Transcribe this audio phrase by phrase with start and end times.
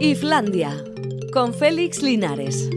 [0.00, 0.72] Islandia,
[1.32, 2.68] con Félix Linares.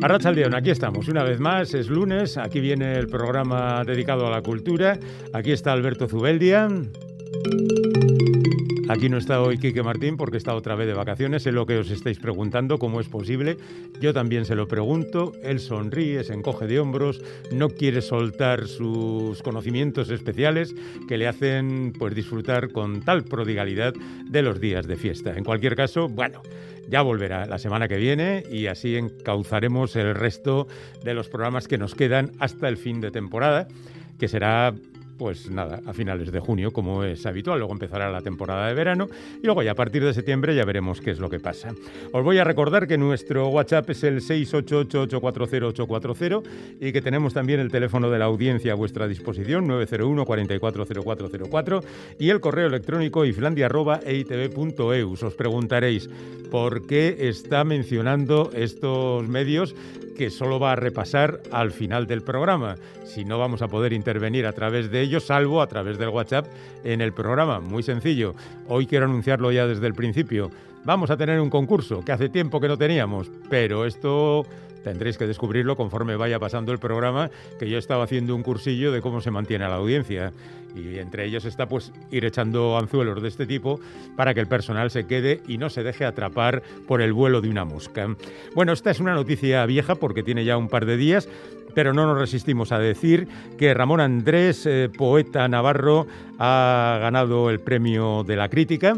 [0.00, 4.42] Arrachaldeón, aquí estamos una vez más, es lunes, aquí viene el programa dedicado a la
[4.42, 4.98] cultura,
[5.32, 6.68] aquí está Alberto Zubeldia.
[8.88, 11.46] Aquí no está hoy Quique Martín porque está otra vez de vacaciones.
[11.46, 13.56] Es lo que os estáis preguntando, cómo es posible.
[14.00, 15.32] Yo también se lo pregunto.
[15.42, 17.22] Él sonríe, se encoge de hombros,
[17.52, 20.74] no quiere soltar sus conocimientos especiales
[21.08, 23.94] que le hacen pues, disfrutar con tal prodigalidad
[24.28, 25.36] de los días de fiesta.
[25.36, 26.42] En cualquier caso, bueno,
[26.88, 30.66] ya volverá la semana que viene y así encauzaremos el resto
[31.04, 33.68] de los programas que nos quedan hasta el fin de temporada,
[34.18, 34.74] que será
[35.18, 37.58] pues nada, a finales de junio, como es habitual.
[37.58, 39.08] Luego empezará la temporada de verano
[39.42, 41.74] y luego ya a partir de septiembre ya veremos qué es lo que pasa.
[42.12, 46.42] Os voy a recordar que nuestro WhatsApp es el 688-840-840
[46.80, 51.82] y que tenemos también el teléfono de la audiencia a vuestra disposición, 901 440404
[52.18, 55.22] y el correo electrónico iflandia.eitv.eus.
[55.22, 56.10] Os preguntaréis
[56.50, 59.74] por qué está mencionando estos medios
[60.16, 62.76] que solo va a repasar al final del programa.
[63.04, 66.46] Si no vamos a poder intervenir a través de ellos, salvo a través del WhatsApp
[66.84, 67.60] en el programa.
[67.60, 68.34] Muy sencillo.
[68.68, 70.50] Hoy quiero anunciarlo ya desde el principio.
[70.84, 74.44] Vamos a tener un concurso que hace tiempo que no teníamos, pero esto
[74.82, 79.00] tendréis que descubrirlo conforme vaya pasando el programa, que yo estaba haciendo un cursillo de
[79.00, 80.32] cómo se mantiene a la audiencia.
[80.74, 83.78] Y entre ellos está pues ir echando anzuelos de este tipo
[84.16, 87.50] para que el personal se quede y no se deje atrapar por el vuelo de
[87.50, 88.16] una mosca.
[88.54, 91.28] Bueno, esta es una noticia vieja porque tiene ya un par de días,
[91.74, 93.28] pero no nos resistimos a decir
[93.58, 96.06] que Ramón Andrés, eh, poeta navarro,
[96.38, 98.96] ha ganado el premio de la crítica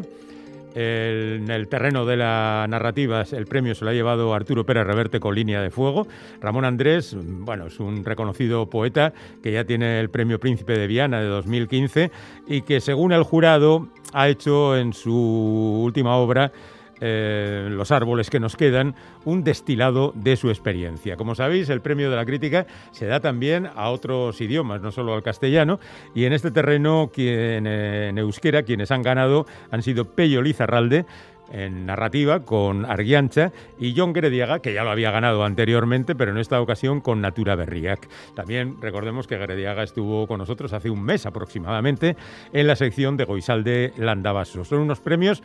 [0.74, 5.20] en el terreno de la narrativa, el premio se lo ha llevado Arturo Pérez Reverte
[5.20, 6.08] con Línea de Fuego.
[6.40, 11.20] Ramón Andrés, bueno, es un reconocido poeta que ya tiene el premio Príncipe de Viana
[11.20, 12.10] de 2015
[12.48, 16.50] y que según el jurado ha hecho en su última obra
[17.00, 18.94] eh, los árboles que nos quedan,
[19.24, 21.16] un destilado de su experiencia.
[21.16, 25.14] Como sabéis, el premio de la crítica se da también a otros idiomas, no solo
[25.14, 25.80] al castellano,
[26.14, 31.06] y en este terreno, quien, en euskera, quienes han ganado han sido Pello Lizarralde,
[31.52, 36.38] en narrativa con Arguiancha y John Grediaga, que ya lo había ganado anteriormente, pero en
[36.38, 38.08] esta ocasión con Natura Berriac.
[38.34, 42.16] También recordemos que Grediaga estuvo con nosotros hace un mes aproximadamente
[42.52, 44.68] en la sección de Goisalde Landavasos.
[44.68, 45.42] Son unos premios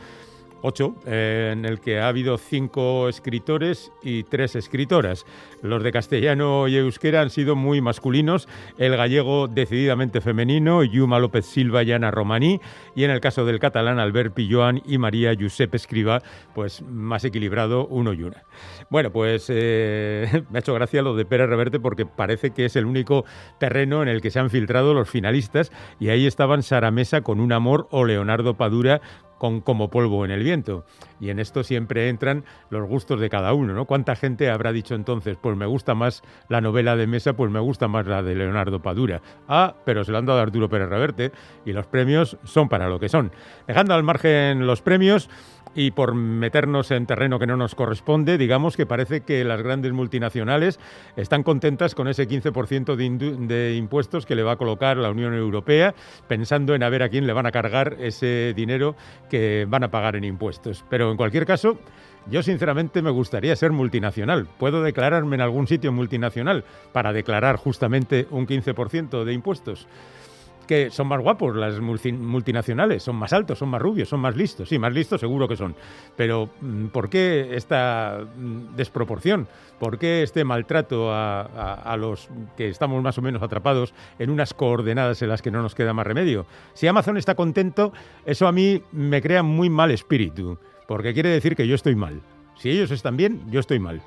[0.62, 5.26] ocho, eh, en el que ha habido cinco escritores y tres escritoras.
[5.62, 8.48] Los de castellano y euskera han sido muy masculinos,
[8.78, 12.62] el gallego decididamente femenino, Yuma López Silva y Ana Romaní,
[12.96, 16.22] y en el caso del catalán, Albert Pilloan y María Josep Escriba,
[16.54, 18.44] pues más equilibrado uno y una.
[18.90, 22.76] Bueno, pues eh, me ha hecho gracia lo de Pérez Reverte porque parece que es
[22.76, 23.26] el único
[23.60, 27.40] terreno en el que se han filtrado los finalistas y ahí estaban Sara Mesa con
[27.40, 29.02] un amor o Leonardo Padura
[29.40, 30.86] con como polvo en el viento.
[31.20, 33.86] Y en esto siempre entran los gustos de cada uno, ¿no?
[33.86, 37.60] ¿Cuánta gente habrá dicho entonces, pues me gusta más la novela de Mesa, pues me
[37.60, 39.22] gusta más la de Leonardo Padura?
[39.48, 41.32] Ah, pero se lo han dado a Arturo Pérez Reverte
[41.66, 43.32] y los premios son para lo que son.
[43.66, 45.30] Dejando al margen los premios,
[45.76, 49.94] y por meternos en terreno que no nos corresponde, digamos que parece que las grandes
[49.94, 50.80] multinacionales
[51.16, 55.34] están contentas con ese 15% de, de, impuestos que le va a colocar la Unión
[55.34, 55.94] Europea,
[56.28, 58.96] pensando en a ver a quién le van a cargar ese dinero
[59.30, 60.84] que van a pagar en impuestos.
[60.90, 61.78] Pero en cualquier caso,
[62.30, 64.48] yo sinceramente me gustaría ser multinacional.
[64.58, 69.88] ¿Puedo declararme en algún sitio multinacional para declarar justamente un 15% de impuestos?
[70.70, 74.70] Que son más guapos las multinacionales, son más altos, son más rubios, son más listos.
[74.70, 75.74] Sí, más listos seguro que son.
[76.16, 79.48] Pero mm, ¿por qué esta mm, desproporción?
[79.80, 85.20] ¿Por qué este maltrato a, los que estamos más o menos atrapados en unas coordenadas
[85.24, 86.46] en las que no nos queda más remedio?
[86.76, 87.92] Si Amazon está contento,
[88.24, 92.22] eso a mí me crea muy mal espíritu, porque quiere decir que yo estoy mal.
[92.58, 94.04] Si ellos están bien, yo estoy mal.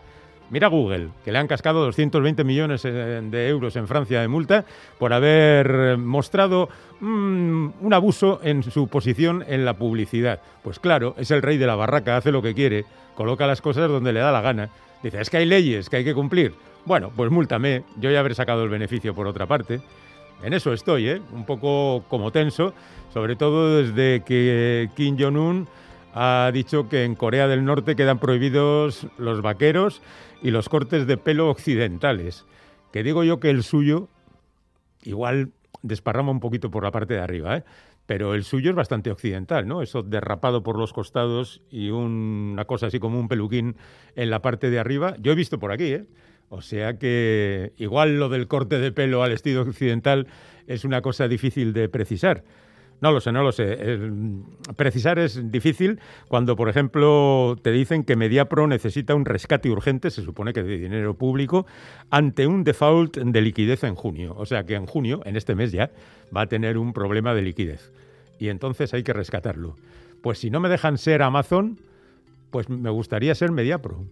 [0.53, 4.67] Mira Google, que le han cascado 220 millones eh, de euros en Francia de multa
[4.99, 6.69] por haber mostrado
[7.01, 10.41] mm, un abuso en su posición en la publicidad.
[10.63, 12.85] Pues claro, es el rey de la barraca, hace lo que quiere,
[13.15, 14.69] coloca las cosas donde le da la gana.
[15.03, 16.53] Dice, es que hay leyes que hay que cumplir.
[16.85, 19.81] Bueno, pues múltame, yo ya habré sacado el beneficio por otra parte.
[20.43, 21.23] En eso estoy, ¿eh?
[21.33, 22.75] un poco como tenso,
[23.15, 25.67] sobre todo desde que Kim Jong-un
[26.15, 30.03] ha dicho que en Corea del Norte quedan prohibidos los vaqueros
[30.43, 32.45] y los cortes de pelo occidentales.
[32.93, 34.09] Que digo yo que el suyo
[35.03, 37.65] igual desparrama un poquito por la parte de arriba, ¿eh?
[38.07, 39.81] pero el suyo es bastante occidental, ¿no?
[39.81, 43.77] Eso derrapado por los costados y una cosa así como un peluquín
[44.17, 45.17] en la parte de arriba.
[45.19, 46.07] Yo he visto por aquí, ¿eh?
[46.51, 50.27] O sea que igual lo del corte de pelo al estilo occidental
[50.67, 52.45] es una cosa difícil de precisar.
[53.03, 53.99] No lo sé, no lo sé.
[54.77, 60.23] precisar es difícil cuando, por ejemplo, te dicen que Mediapro necesita un rescate urgente, se
[60.23, 61.67] supone que de dinero público,
[62.11, 64.37] ante un default de liquidez en junio.
[64.39, 65.91] O sea que en junio, en este mes ya,
[66.35, 67.93] va a tener un problema de liquidez.
[68.39, 69.75] Y entonces hay que rescatarlo.
[70.23, 71.81] Pues si no me dejan ser Amazon,
[72.53, 74.05] pues me gustaría ser Mediapro.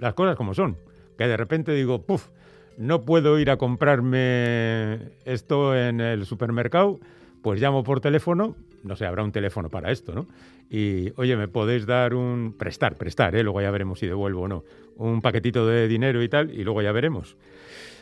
[0.00, 0.76] Las cosas como son.
[1.16, 2.28] Que de repente digo, puff,
[2.76, 7.00] no puedo ir a comprarme esto en el supermercado
[7.46, 10.26] pues llamo por teléfono, no sé, habrá un teléfono para esto, ¿no?
[10.68, 12.56] Y, oye, ¿me podéis dar un...
[12.58, 13.44] prestar, prestar, ¿eh?
[13.44, 14.64] Luego ya veremos si devuelvo o no.
[14.96, 17.36] Un paquetito de dinero y tal, y luego ya veremos.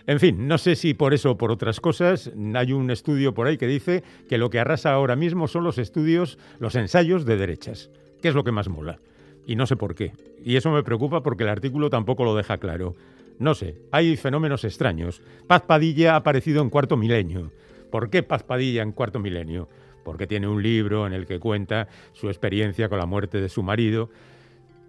[0.07, 3.47] En fin, no sé si por eso o por otras cosas, hay un estudio por
[3.47, 7.37] ahí que dice que lo que arrasa ahora mismo son los estudios, los ensayos de
[7.37, 7.91] derechas,
[8.23, 8.99] que es lo que más mola.
[9.47, 10.13] Y no sé por qué.
[10.43, 12.95] Y eso me preocupa porque el artículo tampoco lo deja claro.
[13.39, 15.21] No sé, hay fenómenos extraños.
[15.47, 17.51] Paz Padilla ha aparecido en cuarto milenio.
[17.95, 19.69] ¿Por qué Paz Padilla en cuarto milenio?
[20.03, 23.63] Porque tiene un libro en el que cuenta su experiencia con la muerte de su
[23.63, 24.11] marido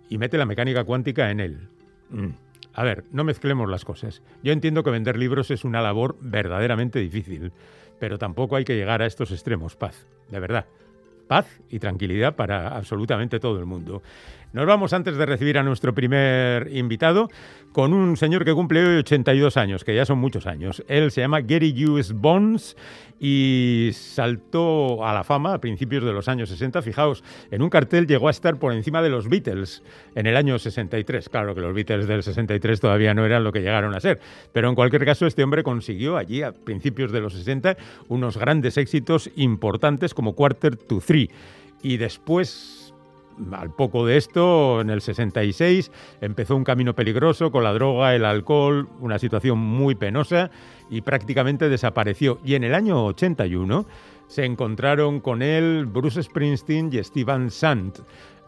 [0.10, 1.69] y mete la mecánica cuántica en él.
[2.10, 2.30] Mm.
[2.74, 4.24] A ver, no mezclemos las cosas.
[4.42, 7.52] Yo entiendo que vender libros es una labor verdaderamente difícil,
[8.00, 10.66] pero tampoco hay que llegar a estos extremos, paz, de verdad.
[11.28, 14.01] Paz y tranquilidad para absolutamente todo el mundo.
[14.56, 17.30] Nos vamos antes de recibir a nuestro primer invitado
[17.74, 20.81] con un señor que cumple hoy 82 años, que ya son muchos años.
[20.88, 22.78] Él se llama Gary Hughes Bones
[23.19, 26.81] y saltó a la fama a principios de los años 60.
[26.84, 27.22] Fijaos,
[27.52, 29.84] en un cartel llegó a estar por encima de los Beatles
[30.16, 31.28] en el año 63.
[31.28, 34.22] Claro que los Beatles del 63 todavía no eran lo que llegaron a ser,
[34.54, 37.75] pero en cualquier caso este hombre consiguió allí a principios de los 60
[38.08, 41.30] unos grandes éxitos importantes como Quarter to Three.
[41.84, 42.85] Y después
[43.52, 45.92] al poco de esto, en el 66,
[46.22, 50.52] empezó un camino peligroso con la droga, el alcohol, una situación muy penosa
[50.90, 52.40] y prácticamente desapareció.
[52.44, 53.86] Y en el año 81
[54.28, 58.00] se encontraron con él Bruce Springsteen y Steven Sant,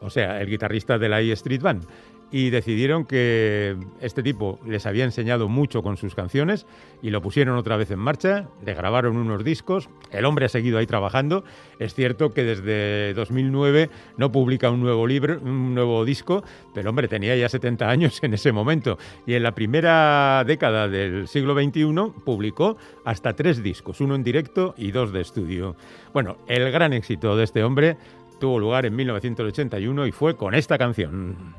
[0.01, 1.85] o sea, el guitarrista de la E Street Band
[2.31, 6.65] y decidieron que este tipo les había enseñado mucho con sus canciones
[7.01, 10.77] y lo pusieron otra vez en marcha, le grabaron unos discos, el hombre ha seguido
[10.77, 11.43] ahí trabajando,
[11.79, 16.43] es cierto que desde 2009 no publica un nuevo libro, un nuevo disco,
[16.73, 21.27] pero hombre tenía ya 70 años en ese momento y en la primera década del
[21.27, 25.75] siglo XXI publicó hasta tres discos, uno en directo y dos de estudio.
[26.13, 27.97] Bueno, el gran éxito de este hombre
[28.39, 31.55] tuvo lugar en 1981 y fue con esta canción.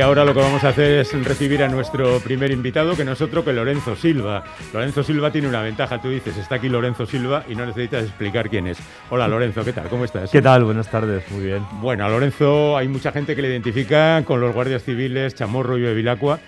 [0.00, 3.12] Y ahora lo que vamos a hacer es recibir a nuestro primer invitado, que no
[3.12, 4.42] es otro que Lorenzo Silva.
[4.72, 8.48] Lorenzo Silva tiene una ventaja, tú dices, está aquí Lorenzo Silva y no necesitas explicar
[8.48, 8.78] quién es.
[9.10, 9.90] Hola Lorenzo, ¿qué tal?
[9.90, 10.30] ¿Cómo estás?
[10.30, 10.64] ¿Qué tal?
[10.64, 11.62] Buenas tardes, muy bien.
[11.82, 15.82] Bueno, a Lorenzo hay mucha gente que le identifica con los guardias civiles Chamorro y
[15.82, 16.40] Bevilacqua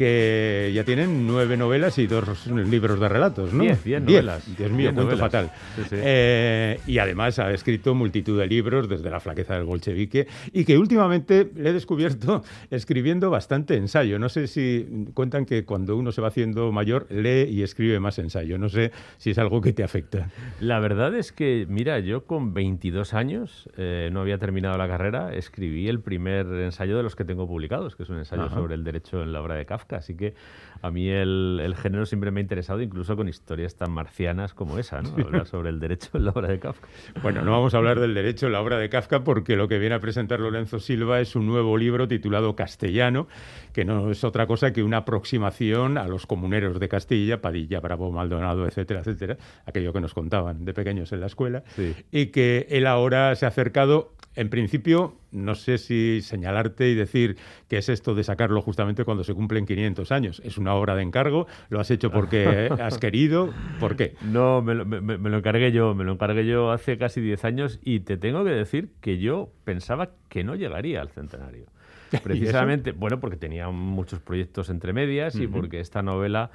[0.00, 3.64] que ya tienen nueve novelas y dos libros de relatos, ¿no?
[3.64, 4.56] Diez, diez novelas.
[4.56, 5.50] Dios mío, cuento fatal.
[5.90, 10.78] Eh, y además ha escrito multitud de libros desde La flaqueza del bolchevique y que
[10.78, 14.18] últimamente le he descubierto escribiendo bastante ensayo.
[14.18, 18.18] No sé si cuentan que cuando uno se va haciendo mayor lee y escribe más
[18.18, 18.56] ensayo.
[18.56, 20.30] No sé si es algo que te afecta.
[20.60, 25.34] La verdad es que, mira, yo con 22 años eh, no había terminado la carrera,
[25.34, 28.82] escribí el primer ensayo de los que tengo publicados, que es un ensayo sobre el
[28.82, 29.89] derecho en la obra de Kafka.
[29.96, 30.34] Así que
[30.82, 35.02] a mí el, género siempre me ha interesado, incluso con historias tan marcianas como esa,
[35.02, 35.10] ¿no?
[35.10, 36.88] Hablar sobre el derecho en la obra de Kafka.
[37.22, 39.78] Bueno, no vamos a hablar del derecho en la obra de Kafka porque lo que
[39.78, 43.28] viene a presentar Lorenzo Silva es un nuevo libro titulado Castellano,
[43.72, 48.10] que no es otra cosa que una aproximación a los comuneros de Castilla, Padilla, Bravo,
[48.10, 51.62] Maldonado, etcétera, etcétera, aquello que nos contaban de pequeños en la escuela,
[52.10, 57.36] y que él ahora se ha acercado en principio, no sé si señalarte y decir
[57.68, 60.40] que es esto de sacarlo justamente cuando se cumplen 500 años.
[60.44, 61.46] ¿Es una obra de encargo?
[61.68, 63.52] ¿Lo has hecho porque has querido?
[63.80, 64.14] ¿Por qué?
[64.22, 68.16] No, me lo, encargué yo, me lo encargué yo hace casi 10 años y te
[68.16, 71.66] tengo que decir que yo pensaba que no llegaría al centenario.
[72.22, 76.50] Precisamente, bueno, porque tenía muchos proyectos entre medias y porque esta novela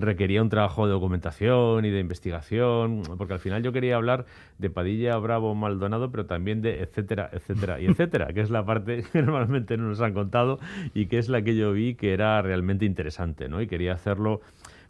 [0.00, 4.26] requería un trabajo de documentación y de investigación, porque al final yo quería hablar
[4.58, 9.04] de Padilla, Bravo, Maldonado, pero también de etcétera, etcétera y etcétera, que es la parte
[9.12, 10.58] que normalmente no nos han contado
[10.94, 13.60] y que es la que yo vi que era realmente interesante, ¿no?
[13.60, 14.40] Y quería hacerlo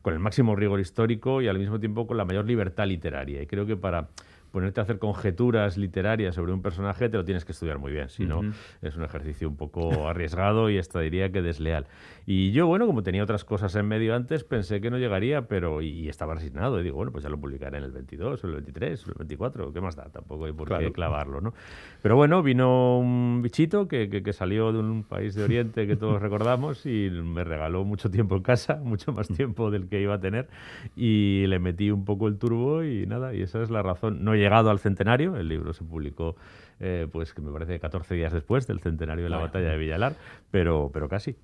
[0.03, 3.43] con el máximo rigor histórico y al mismo tiempo con la mayor libertad literaria.
[3.43, 4.09] Y creo que para
[4.51, 8.09] ponerte a hacer conjeturas literarias sobre un personaje te lo tienes que estudiar muy bien,
[8.09, 8.41] si no
[8.83, 11.87] es un ejercicio un poco arriesgado y hasta diría que desleal.
[12.31, 15.81] Y yo, bueno, como tenía otras cosas en medio antes, pensé que no llegaría, pero
[15.81, 16.79] y, estaba resignado.
[16.79, 19.15] Y digo, bueno, pues ya lo publicaré en el 22 o el 23 o el
[19.21, 20.11] 24, ¿qué más da?
[20.11, 21.55] Tampoco hay por qué clavarlo, ¿no?
[22.03, 26.21] Pero bueno, vino un bichito que, que, salió de un país de Oriente que todos
[26.23, 30.21] recordamos y me regaló mucho tiempo en casa, mucho más tiempo del que iba a
[30.21, 30.49] tener,
[30.97, 34.23] y le metí un poco el turbo y nada, y esa es la razón.
[34.23, 36.37] No llegado al centenario, el libro se publicó
[36.81, 40.15] eh, pues que me parece 14 días después del centenario de la batalla de Villalar,
[40.51, 41.37] pero, pero casi.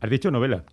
[0.00, 0.64] Has dicho novela.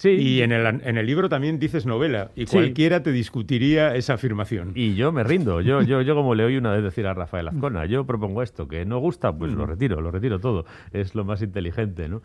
[0.00, 0.12] Sí.
[0.12, 4.72] Y en el, en el libro también dices novela, y cualquiera te discutiría esa afirmación.
[4.74, 5.60] Y yo me rindo.
[5.60, 8.66] Yo, yo, yo como le oí una vez decir a Rafael Azcona, yo propongo esto,
[8.66, 9.68] que no gusta, pues lo mm.
[9.68, 10.64] retiro, lo retiro todo.
[10.92, 12.22] Es lo más inteligente, ¿no?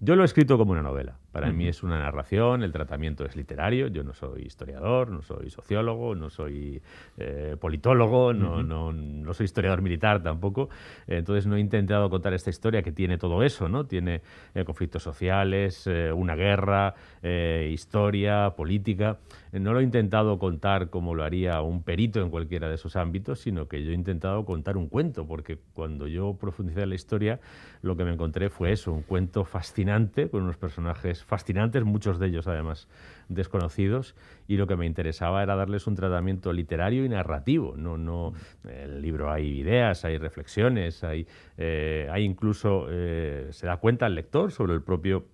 [0.00, 1.18] Yo lo he escrito como una novela.
[1.32, 3.88] Para mí es una narración, el tratamiento es literario.
[3.88, 6.80] Yo no soy historiador, no soy sociólogo, no soy
[7.16, 10.68] eh, politólogo, no, no, no, soy historiador militar tampoco.
[11.06, 13.86] Entonces no he intentado contar esta historia que tiene todo eso, ¿no?
[13.86, 14.22] Tiene
[14.54, 19.18] eh, conflictos sociales, eh, una guerra, historia, política.
[19.52, 23.40] no lo he intentado contar como lo haría un perito en cualquiera de esos ámbitos,
[23.40, 27.40] sino que yo he intentado contar un cuento, porque cuando yo profundicé en la historia,
[27.82, 32.28] lo que me encontré fue eso, un cuento fascinante con unos personajes fascinantes, muchos de
[32.28, 32.88] ellos además
[33.28, 34.14] desconocidos,
[34.46, 37.76] y lo que me interesaba era darles un tratamiento literario y narrativo.
[37.76, 38.32] No, no,
[38.64, 44.06] en el libro hay ideas, hay reflexiones, hay, eh, hay incluso, eh, se da cuenta
[44.06, 45.26] el lector sobre el propio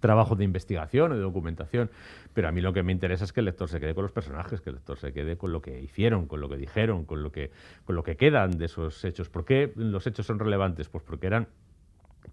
[0.00, 1.90] trabajo de investigación o de documentación,
[2.34, 4.12] pero a mí lo que me interesa es que el lector se quede con los
[4.12, 7.22] personajes, que el lector se quede con lo que hicieron, con lo que dijeron, con
[7.22, 7.50] lo que,
[7.84, 9.28] con lo que quedan de esos hechos.
[9.28, 10.88] ¿Por qué los hechos son relevantes?
[10.88, 11.48] Pues porque eran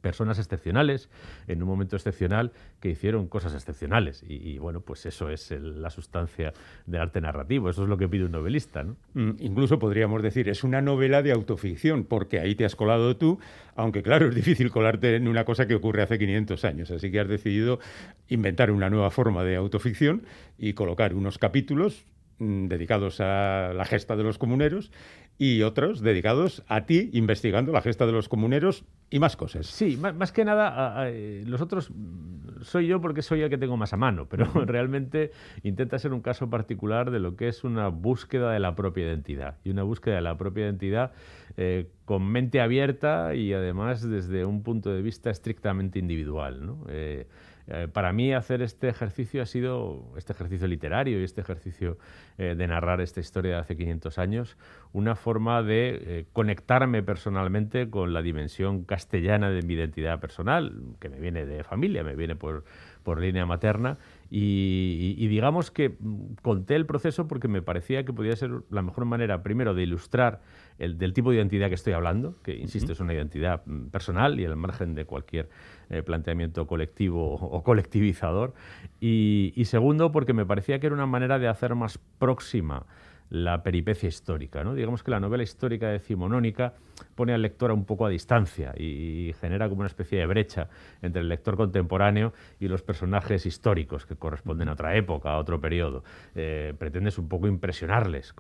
[0.02, 1.10] personas excepcionales
[1.48, 4.24] en un momento excepcional que hicieron cosas excepcionales.
[4.28, 6.54] Y, bueno, pues eso es la sustancia
[6.86, 8.84] del arte narrativo, eso es lo que pide un novelista.
[8.84, 8.98] ¿no?
[9.14, 13.40] Mm, incluso podríamos decir, es una novela de autoficción, porque ahí te has colado tú,
[13.76, 17.20] aunque claro, es difícil colarte en una cosa que ocurre hace 500 años, así que
[17.20, 17.80] has decidido
[18.28, 20.24] inventar una nueva forma de autoficción
[20.58, 22.06] y colocar unos capítulos
[22.40, 24.92] mm, dedicados a la gesta de los comuneros
[25.38, 29.68] y otros dedicados a ti investigando la gesta de los comuneros y más cosas.
[29.68, 33.78] Sí, más, que nada, eh, los otros mm, soy yo porque soy el que tengo
[33.78, 35.32] más a mano, pero realmente
[35.64, 39.58] intenta ser un caso particular de lo que es una búsqueda de la propia identidad
[39.64, 41.12] y una búsqueda de la propia identidad
[41.58, 46.66] eh, con mente abierta y además desde un punto de vista estrictamente individual.
[46.66, 46.86] ¿no?
[46.90, 47.28] Eh,
[47.68, 51.98] eh, para mí hacer este ejercicio ha sido, este ejercicio literario y este ejercicio
[52.38, 54.58] eh, de narrar esta historia de hace 500 años,
[54.92, 61.08] una forma de eh, conectarme personalmente con la dimensión castellana de mi identidad personal, que
[61.08, 62.66] me viene de familia, me viene por,
[63.04, 63.98] por línea materna,
[64.36, 69.06] y, digamos que mm, conté el proceso porque me parecía que podía ser la mejor
[69.06, 70.42] manera, primero, de ilustrar
[70.80, 74.40] el, del tipo de identidad que estoy hablando, que, insisto, es una identidad mm, personal
[74.40, 75.50] y al margen de cualquier
[75.90, 78.54] eh, planteamiento colectivo o colectivizador.
[79.00, 82.86] Y, segundo, porque me parecía que era una manera de hacer más próxima
[83.34, 84.64] la peripecia histórica.
[84.64, 84.76] ¿no?
[84.76, 86.76] Digamos que la novela histórica decimonónica
[87.16, 90.70] pone al lector un poco a distancia y, genera como una especie de brecha
[91.02, 95.60] entre el lector contemporáneo y los personajes históricos que corresponden a otra época, a otro
[95.60, 96.04] periodo.
[96.36, 98.36] Eh, pretendes un poco impresionarles,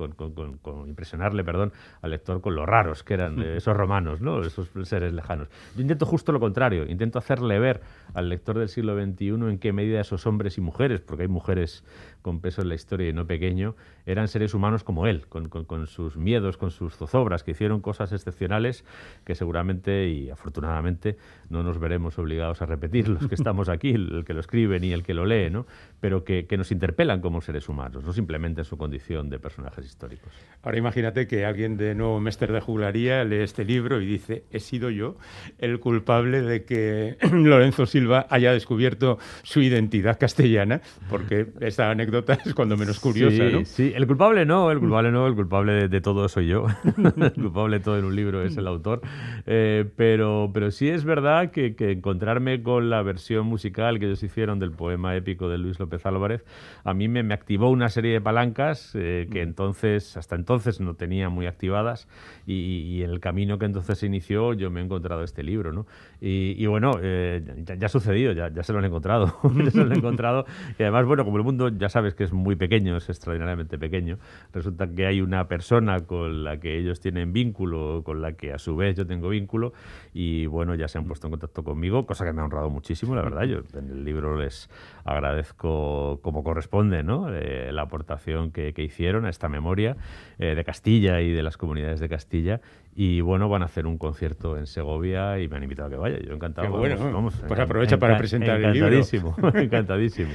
[0.86, 1.74] impresionarle perdón,
[2.04, 4.42] al lector con lo raros que eran esos romanos, ¿no?
[4.42, 5.48] esos seres lejanos.
[5.76, 7.82] Yo intento justo lo contrario, intento hacerle ver
[8.14, 11.84] al lector del siglo XXI en qué medida esos hombres y mujeres, porque hay mujeres
[12.24, 13.76] con peso en la historia y no pequeño,
[14.08, 18.84] eran seres humanos como él, con, sus miedos, con sus zozobras, que hicieron cosas excepcionales
[19.26, 21.18] que seguramente y afortunadamente
[21.50, 24.92] no nos veremos obligados a repetir los que estamos aquí, el que lo escribe ni
[24.94, 25.68] el que lo lee, ¿no?
[26.00, 30.32] pero que, nos interpelan como seres humanos, no simplemente en su condición de personajes históricos.
[30.62, 34.60] Ahora imagínate que alguien de nuevo Mester de Juglaría lee este libro y dice, he
[34.60, 35.18] sido yo
[35.58, 42.54] el culpable de que Lorenzo Silva haya descubierto su identidad castellana, porque esta anécdota es
[42.54, 43.66] cuando menos curiosa, ¿no?
[43.66, 46.66] Sí, el culpable no, el culpable no, el culpable de, todo soy yo.
[46.98, 49.02] el culpable de todo en un libro es el autor.
[49.46, 54.60] Eh, pero, pero sí es verdad que, encontrarme con la versión musical que ellos hicieron
[54.60, 56.46] del poema épico de Luis López Álvarez,
[56.84, 61.30] a mí me, activó una serie de palancas eh, que entonces, hasta entonces no tenía
[61.30, 62.08] muy activadas
[62.46, 65.86] y, en el camino que entonces se inició yo me he encontrado este libro, ¿no?
[66.22, 69.86] Y, bueno, eh, ya, ha sucedido, ya, ya, se lo han encontrado, ya se lo
[69.86, 70.46] han encontrado
[70.80, 74.18] y además, bueno, como el mundo ya sabes que es muy pequeño, es extraordinariamente pequeño,
[74.52, 78.58] resulta que hay una persona con la que ellos tienen vínculo, con la que a
[78.58, 79.72] su vez yo tengo vínculo
[80.14, 83.16] y bueno, ya se han puesto en contacto conmigo, cosa que me ha honrado muchísimo,
[83.16, 84.70] la verdad, yo en el libro les
[85.06, 87.34] agradezco como corresponde, ¿no?
[87.34, 89.96] Eh, la aportación que, hicieron a esta memoria
[90.40, 92.60] eh, de Castilla y de las comunidades de Castilla
[92.96, 95.98] y bueno, van a hacer un concierto en Segovia y me han invitado a que
[95.98, 96.20] vaya.
[96.20, 96.70] Yo encantado.
[96.70, 98.88] bueno, vamos, pues aprovecha para presentar el libro.
[98.88, 100.32] Encantadísimo, encantadísimo.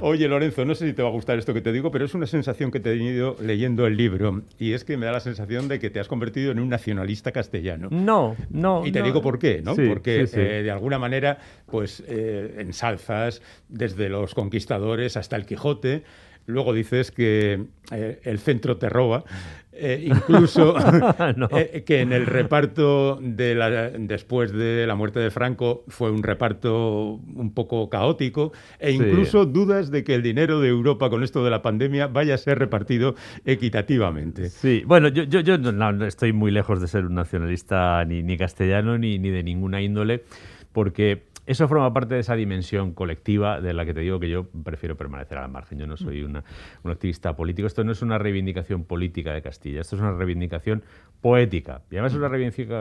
[0.00, 2.14] Oye, Lorenzo, no sé si te va a gustar esto que te digo, pero es
[2.14, 5.20] una sensación que te he tenido leyendo el libro y es que me da la
[5.20, 7.88] sensación de que te has convertido en un nacionalista castellano.
[7.90, 8.84] No, no.
[8.84, 9.74] Y te digo por qué, ¿no?
[9.76, 16.02] Porque eh, de alguna manera, pues eh, ensalzas desde los conquistadores hasta el Quijote.
[16.50, 19.24] Luego dices que eh, el centro te roba.
[19.82, 20.74] Eh, incluso
[21.56, 26.22] eh, que en el reparto de la, después de la muerte de Franco fue un
[26.22, 31.42] reparto un poco caótico e incluso dudas de que el dinero de Europa con esto
[31.42, 33.14] de la pandemia vaya a ser repartido
[33.46, 34.50] equitativamente.
[34.50, 38.36] Sí, bueno, yo, yo, yo no, estoy muy lejos de ser un nacionalista ni, ni
[38.36, 40.24] castellano ni, ni de ninguna índole
[40.72, 44.46] porque eso forma parte de esa dimensión colectiva de la que te digo que yo
[44.62, 45.78] prefiero permanecer al margen.
[45.78, 46.42] Yo no soy un
[46.84, 47.66] activista político.
[47.66, 50.84] Esto no es una reivindicación política de Castilla, esto es una reivindicación
[51.20, 51.82] poética.
[51.90, 52.28] Y además es una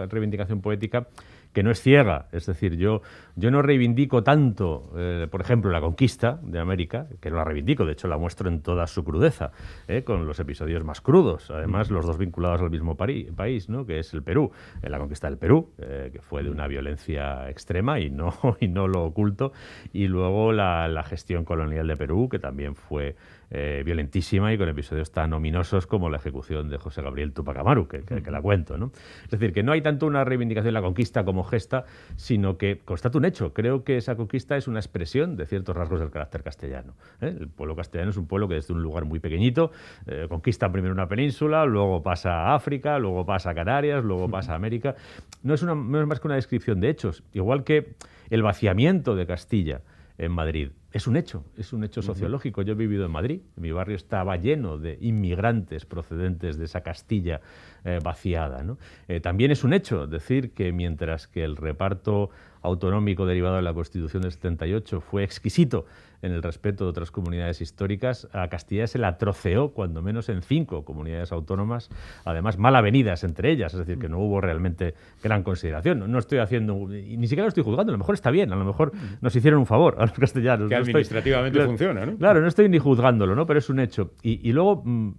[0.06, 1.08] reivindicación poética
[1.54, 2.28] que no es ciega.
[2.32, 3.02] Es decir, yo,
[3.36, 7.86] yo no reivindico tanto, eh, por ejemplo, la conquista de América, que no la reivindico,
[7.86, 9.52] de hecho la muestro en toda su crudeza,
[9.88, 13.86] eh, con los episodios más crudos, además los dos vinculados al mismo país, ¿no?
[13.86, 18.00] que es el Perú, la conquista del Perú, eh, que fue de una violencia extrema
[18.00, 19.52] y no, y no lo oculto,
[19.92, 23.16] y luego la, la gestión colonial de Perú, que también fue
[23.52, 27.88] eh, violentísima y con episodios tan ominosos como la ejecución de José Gabriel Tupac Amaru,
[27.88, 28.78] que, la cuento.
[28.78, 28.92] ¿no?
[29.24, 31.86] Es decir, que no hay tanto una reivindicación de la conquista como gesta,
[32.16, 33.54] sino que constata un hecho.
[33.54, 36.94] Creo que esa conquista es una expresión de ciertos rasgos del carácter castellano.
[37.22, 37.36] ¿eh?
[37.40, 39.72] El pueblo castellano es un pueblo que desde un lugar muy pequeñito
[40.06, 44.54] eh, conquista primero una península, luego pasa a África, luego pasa a Canarias, luego pasa
[44.54, 44.96] a América.
[45.42, 47.96] No es, una, no es más que una descripción de hechos, igual que
[48.30, 49.82] el vaciamiento de Castilla
[50.18, 52.64] en Madrid es un hecho, es un hecho sociológico.
[52.64, 57.42] Yo he vivido en Madrid, mi barrio estaba lleno de inmigrantes procedentes de esa Castilla
[57.84, 58.66] eh, vaciada.
[59.08, 63.74] Eh, también es un hecho decir que mientras que el reparto autonómico derivado de la
[63.74, 65.86] Constitución del 78 fue exquisito
[66.22, 70.42] en el respeto de otras comunidades históricas, a Castilla se la troceó cuando menos en
[70.42, 71.90] cinco comunidades autónomas,
[72.26, 76.12] además mal avenidas entre ellas, es decir, que no hubo realmente gran consideración.
[76.12, 78.66] No estoy haciendo, ni siquiera lo estoy juzgando, a lo mejor está bien, a lo
[78.66, 78.92] mejor
[79.22, 80.70] nos hicieron un favor a los castellanos.
[80.70, 82.18] Que administrativamente funciona, ¿no?
[82.18, 83.46] Claro, no estoy ni juzgándolo, ¿no?
[83.46, 84.12] Pero es un hecho.
[84.22, 84.82] Y, luego...
[84.84, 85.12] Mm,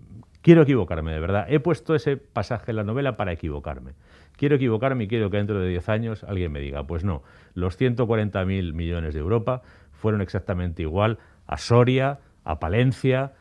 [0.42, 1.46] quiero equivocarme, de verdad.
[1.48, 3.92] He puesto ese pasaje en la novela para equivocarme.
[4.40, 7.22] Quiero equivocarme y quiero que dentro de 10 años alguien me diga, pues no,
[7.53, 9.61] los 140.000 millones de Europa
[9.92, 13.35] fueron exactamente igual a Soria, a Palencia.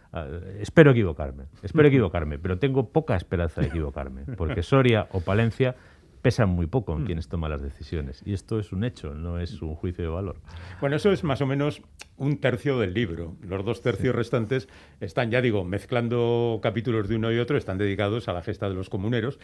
[0.60, 5.78] espero equivocarme, espero equivocarme, pero tengo poca esperanza de equivocarme, porque Soria o Palencia
[6.22, 7.06] pesan muy poco en mm.
[7.06, 8.22] quienes toman las decisiones.
[8.26, 10.38] Y esto es un hecho, no es un juicio de valor.
[10.82, 11.82] Bueno, eso es más o menos
[12.18, 13.36] un tercio del libro.
[13.42, 14.68] Los dos tercios restantes
[15.00, 18.76] están, ya digo, mezclando capítulos de uno y otro, están dedicados a la gesta de
[18.76, 19.40] los comuneros,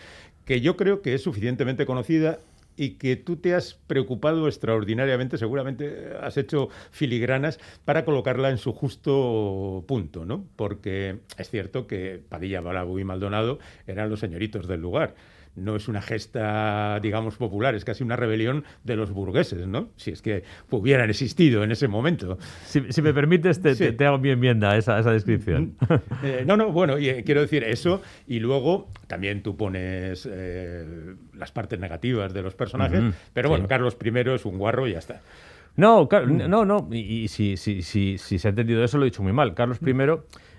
[0.45, 2.39] que yo creo que es suficientemente conocida
[2.77, 8.73] y que tú te has preocupado extraordinariamente, seguramente has hecho filigranas para colocarla en su
[8.73, 10.45] justo punto, ¿no?
[10.57, 15.15] Porque es cierto que Padilla, Balabo y Maldonado eran los señoritos del lugar
[15.55, 19.89] no es una gesta, digamos, popular, es casi una rebelión de los burgueses, ¿no?
[19.95, 22.37] Si es que hubieran existido en ese momento.
[22.65, 25.75] Si, me permites, te, hago mi enmienda a esa, esa descripción.
[26.23, 31.15] Eh, no, no, bueno, y, eh, quiero decir eso, y luego también tú pones eh,
[31.33, 33.01] las partes negativas de los personajes,
[33.33, 35.21] pero bueno, Carlos I es un guarro y ya está.
[35.77, 39.23] No, no, no, y, si, si, si, si, se ha entendido eso, lo he dicho
[39.23, 39.53] muy mal.
[39.53, 39.93] Carlos I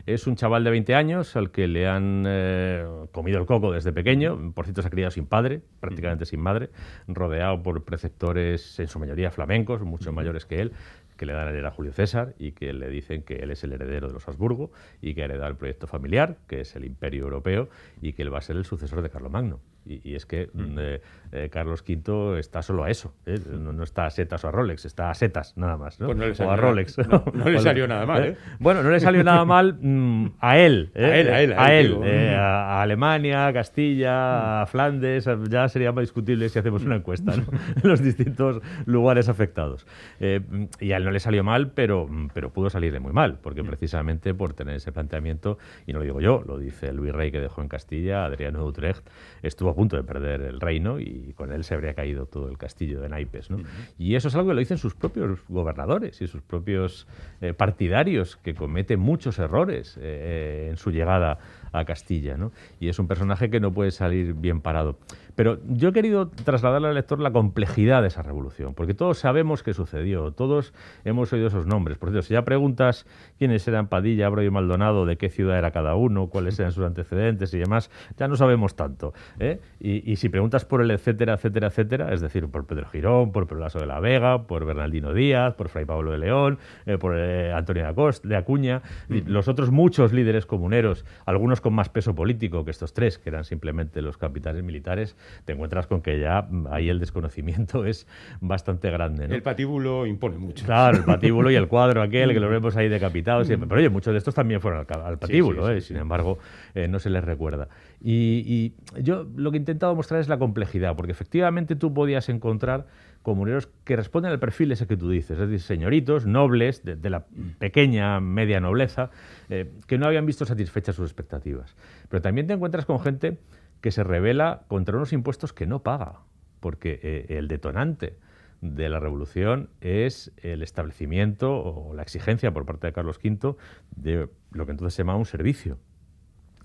[0.06, 3.92] es un chaval de 20 años al que le han eh, comido el coco desde
[3.92, 4.52] pequeño.
[4.54, 6.70] Por cierto, se ha criado sin padre, prácticamente sin madre,
[7.08, 10.72] rodeado por preceptores, en su mayoría flamencos, mucho mayores que él,
[11.16, 14.06] que le dan a Julio César y que le dicen que él es el heredero
[14.06, 14.70] de los Habsburgo
[15.02, 17.68] y que hereda el proyecto familiar, que es el imperio europeo,
[18.00, 19.60] y que él va a ser el sucesor de Carlomagno.
[19.88, 20.78] Y, es que mm.
[20.78, 21.00] eh,
[21.32, 23.14] eh, Carlos V está solo a eso.
[23.24, 23.38] ¿eh?
[23.46, 26.00] No, está a setas o a Rolex, está a setas nada más.
[26.00, 26.08] ¿no?
[26.08, 26.98] Pues o a Rolex.
[26.98, 28.24] No, le salió nada mal.
[28.24, 28.36] ¿eh?
[28.58, 30.90] Bueno, no le salió nada mal mm, a él.
[30.94, 31.54] A él, a él.
[31.56, 35.28] A, él, a, Alemania, a Castilla, a Flandes.
[35.48, 37.44] Ya sería más discutible si hacemos una encuesta en
[37.82, 39.86] los distintos lugares afectados.
[40.18, 43.66] y a él no le salió mal, pero, pero pudo salirle muy mal, porque mm.
[43.66, 47.40] precisamente por tener ese planteamiento, y no lo digo yo, lo dice el virrey que
[47.40, 49.06] dejó en Castilla, Adriano de Utrecht,
[49.42, 53.00] estuvo punto de perder el reino y con él se habría caído todo el castillo
[53.00, 53.50] de naipes.
[53.50, 53.58] ¿no?
[53.98, 57.06] Y eso es algo que lo dicen sus propios gobernadores y sus propios
[57.40, 61.38] eh, partidarios, que cometen muchos errores eh, eh, en su llegada
[61.72, 62.36] a Castilla.
[62.36, 62.50] ¿no?
[62.80, 64.98] Y es un personaje que no puede salir bien parado.
[65.36, 69.62] Pero yo he querido trasladarle al lector la complejidad de esa revolución, porque todos sabemos
[69.62, 70.72] qué sucedió, todos
[71.04, 71.98] hemos oído esos nombres.
[71.98, 73.06] Por cierto, si ya preguntas
[73.38, 76.84] quiénes eran Padilla, Abro y Maldonado, de qué ciudad era cada uno, cuáles eran sus
[76.84, 79.12] antecedentes y demás, ya no sabemos tanto.
[79.38, 79.60] ¿eh?
[79.78, 83.68] Y, si preguntas por el etcétera, etcétera, etcétera, es decir, por Pedro Girón, por Pedro
[83.68, 87.84] de la Vega, por Bernardino Díaz, por Fray Pablo de León, eh, por eh, Antonio
[88.22, 93.18] de Acuña, los otros muchos líderes comuneros, algunos con más peso político que estos tres,
[93.18, 98.06] que eran simplemente los capitanes militares, te encuentras con que ya ahí el desconocimiento es
[98.40, 99.26] bastante grande.
[99.26, 100.64] El patíbulo impone mucho.
[100.64, 103.68] Claro, el patíbulo y el cuadro aquel que lo vemos ahí decapitado siempre.
[103.68, 105.80] Pero oye, muchos de estos también fueron al, patíbulo, ¿eh?
[105.80, 106.38] sin embargo,
[106.74, 107.68] eh, no se les recuerda.
[108.02, 112.86] Y, yo lo que he intentado mostrar es la complejidad, porque efectivamente tú podías encontrar
[113.22, 117.26] comuneros que responden al perfil ese que tú dices, es decir, señoritos, nobles, de, la
[117.58, 119.10] pequeña, media nobleza,
[119.48, 121.74] eh, que no habían visto satisfechas sus expectativas.
[122.08, 123.38] Pero también te encuentras con gente
[123.80, 126.20] que se revela contra unos impuestos que no paga,
[126.60, 128.18] porque eh, el detonante
[128.60, 133.56] de la revolución es el establecimiento o la exigencia por parte de Carlos V
[133.94, 135.78] de lo que entonces se llamaba un servicio,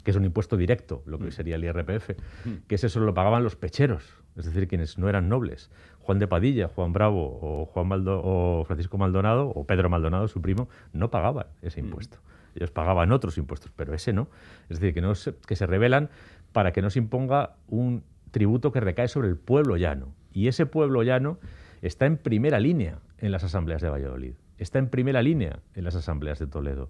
[0.03, 1.31] que es un impuesto directo, lo que mm.
[1.31, 2.11] sería el IRPF,
[2.45, 2.53] mm.
[2.67, 4.03] que es eso lo pagaban los pecheros,
[4.35, 5.69] es decir, quienes no eran nobles.
[5.99, 10.69] Juan de Padilla, Juan Bravo o, Juan o Francisco Maldonado o Pedro Maldonado, su primo,
[10.93, 11.85] no pagaban ese mm.
[11.85, 12.17] impuesto.
[12.55, 14.27] Ellos pagaban otros impuestos, pero ese no.
[14.69, 15.13] Es decir, que, no
[15.47, 16.09] que se revelan
[16.51, 20.13] para que no se imponga un tributo que recae sobre el pueblo llano.
[20.33, 21.39] Y ese pueblo llano
[21.81, 25.95] está en primera línea en las asambleas de Valladolid, está en primera línea en las
[25.95, 26.89] asambleas de Toledo.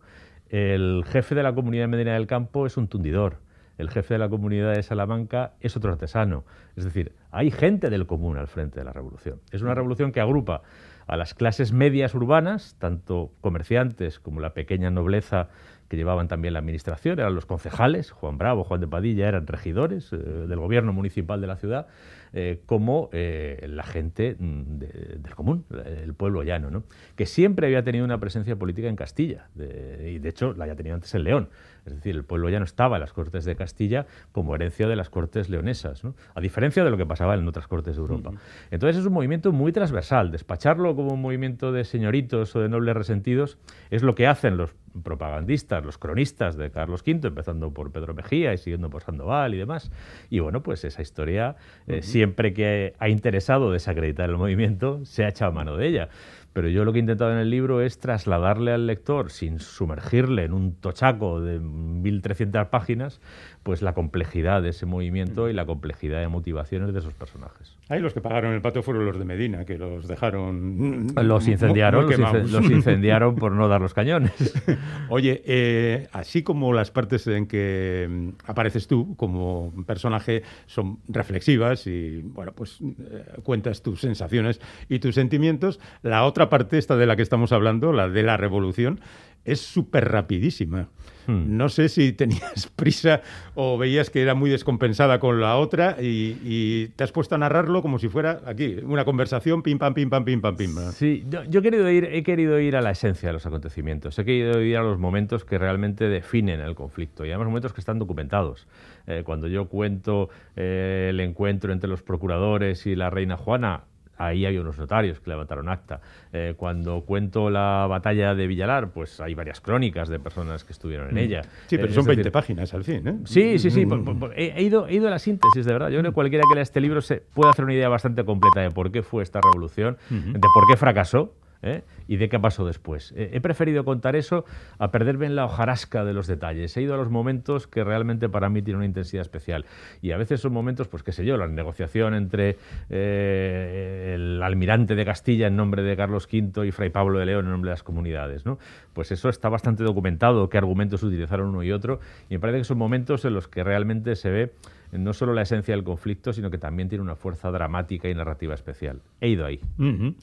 [0.50, 3.40] El jefe de la comunidad de Medina del Campo es un tundidor,
[3.82, 6.46] el jefe de la comunidad de Salamanca es otro artesano.
[6.76, 9.42] Es decir, hay gente del común al frente de la revolución.
[9.52, 10.62] Es una revolución que agrupa
[11.08, 15.50] a las clases medias urbanas, tanto comerciantes como la pequeña nobleza
[15.92, 20.14] que llevaban también la administración, eran los concejales, Juan Bravo, Juan de Padilla, eran regidores
[20.14, 21.88] eh, del gobierno municipal de la ciudad,
[22.32, 25.66] eh, como eh, la gente mm, del común,
[26.02, 26.86] el pueblo llano, ¿no?
[27.18, 30.96] que siempre había tenido una presencia política en Castilla, y de hecho la había tenido
[30.96, 31.50] antes en León.
[31.86, 34.96] Es decir, el pueblo ya no estaba en las Cortes de Castilla como herencia de
[34.96, 36.16] las Cortes leonesas, ¿no?
[36.36, 38.32] a diferencia de lo que pasaba en otras Cortes de Europa.
[38.70, 40.32] Entonces es un movimiento muy transversal.
[40.32, 43.58] Despacharlo como un movimiento de señoritos o de nobles resentidos
[43.90, 48.54] es lo que hacen los propagandistas, los cronistas de Carlos V, empezando por Pedro Mejía
[48.54, 49.92] y siguiendo por Sandoval y demás.
[50.30, 51.56] Y bueno, pues esa historia,
[51.88, 56.10] eh, siempre que ha interesado desacreditar el movimiento, se ha echado mano de ella.
[56.54, 60.44] Pero yo lo que he intentado en el libro es trasladarle al lector, sin sumergirle
[60.44, 63.22] en un tochaco de 1.300 páginas,
[63.64, 67.78] pues la complejidad de ese movimiento y la complejidad de motivaciones de esos personajes.
[67.92, 71.08] Ahí los que pagaron el pato fueron los de Medina, que los dejaron...
[71.14, 72.10] Los incendiaron,
[72.50, 74.32] los, incendiaron por no dar los cañones.
[75.10, 81.86] Oye, eh, así como las partes en que mm, apareces tú como personaje son reflexivas
[81.86, 87.06] y, bueno, pues eh, cuentas tus sensaciones y tus sentimientos, la otra parte, esta de
[87.06, 89.02] la que estamos hablando, la de la revolución,
[89.46, 90.90] es súper rapidísima.
[91.28, 91.56] Hmm.
[91.56, 93.22] No sé si tenías prisa
[93.54, 97.38] o veías que era muy descompensada con la otra y, y te has puesto a
[97.38, 100.76] narrarlo como si fuera aquí, una conversación, pim, pam, pim, pam, pim, pam, pim.
[100.92, 104.18] Sí, yo, yo he, querido ir, he querido ir a la esencia de los acontecimientos,
[104.18, 107.82] he querido ir a los momentos que realmente definen el conflicto y además momentos que
[107.82, 108.68] están documentados.
[109.08, 113.84] Eh, cuando yo cuento eh, el encuentro entre los procuradores y la reina Juana,
[114.26, 116.02] ahí hay unos notarios que levantaron acta.
[116.34, 121.10] Eh, cuando cuento la batalla de Villalar, pues hay varias crónicas de personas que estuvieron
[121.10, 121.42] en ella.
[121.68, 123.16] Sí, pero Eh, son es 20 decir, páginas al fin, ¿eh?
[123.26, 123.86] Sí, sí, sí.
[123.86, 125.90] por- por- por- he, he ido, he ido a la síntesis, de verdad.
[125.90, 128.62] Yo creo que cualquiera que lea este libro se puede hacer una idea bastante completa
[128.62, 131.34] de por qué fue esta revolución, de por qué fracasó.
[131.64, 131.84] ¿Eh?
[132.08, 133.14] y de qué pasó después.
[133.16, 134.46] Eh, he preferido contar eso
[134.78, 136.76] a perderme en la hojarasca de los detalles.
[136.78, 139.66] He ido a los momentos que realmente para mí tienen una intensidad especial.
[140.02, 142.58] Y a veces son momentos, pues qué sé yo, la negociación entre
[142.90, 147.46] eh, el almirante de Castilla en nombre de Carlos V y Fray Pablo de León
[147.46, 148.46] en nombre de las comunidades.
[148.46, 148.58] ¿no?
[148.94, 152.00] Pues eso está bastante documentado, qué argumentos utilizaron uno y otro.
[152.30, 154.54] Y me parece que son momentos en los que realmente se ve
[154.92, 158.54] no solo la esencia del conflicto, sino que también tiene una fuerza dramática y narrativa
[158.54, 159.02] especial.
[159.20, 159.60] He ido ahí.
[159.78, 160.16] Ujú.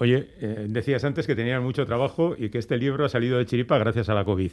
[0.00, 3.46] Oye, eh, decías antes que tenían mucho trabajo y que este libro ha salido de
[3.46, 4.50] chiripa gracias a la COVID.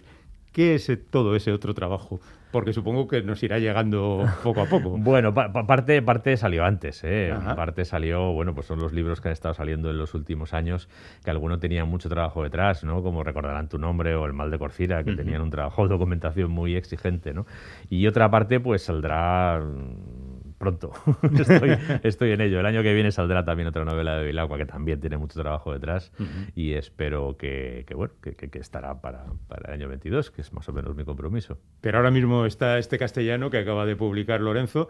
[0.51, 2.19] ¿Qué es todo ese otro trabajo?
[2.51, 4.97] Porque supongo que nos irá llegando poco a poco.
[4.97, 7.31] Bueno, pa- pa- parte, parte salió antes, ¿eh?
[7.55, 10.89] Parte salió, bueno, pues son los libros que han estado saliendo en los últimos años,
[11.23, 13.03] que alguno tenía mucho trabajo detrás, ¿no?
[13.03, 16.49] Como recordarán tu nombre o El mal de Corcira, que tenían un trabajo de documentación
[16.49, 17.45] muy exigente, ¿no?
[17.89, 19.62] Y otra parte, pues saldrá
[20.57, 20.91] pronto.
[21.39, 22.59] estoy, estoy en ello.
[22.59, 25.71] El año que viene saldrá también otra novela de Vilagua, que también tiene mucho trabajo
[25.73, 26.11] detrás,
[26.55, 30.41] y espero que, que, bueno, que, que- que estará para, para el año 22, que
[30.41, 31.59] es más o menos mi compromiso.
[31.81, 34.87] Pero ahora mismo está este castellano que acaba de publicar Lorenzo.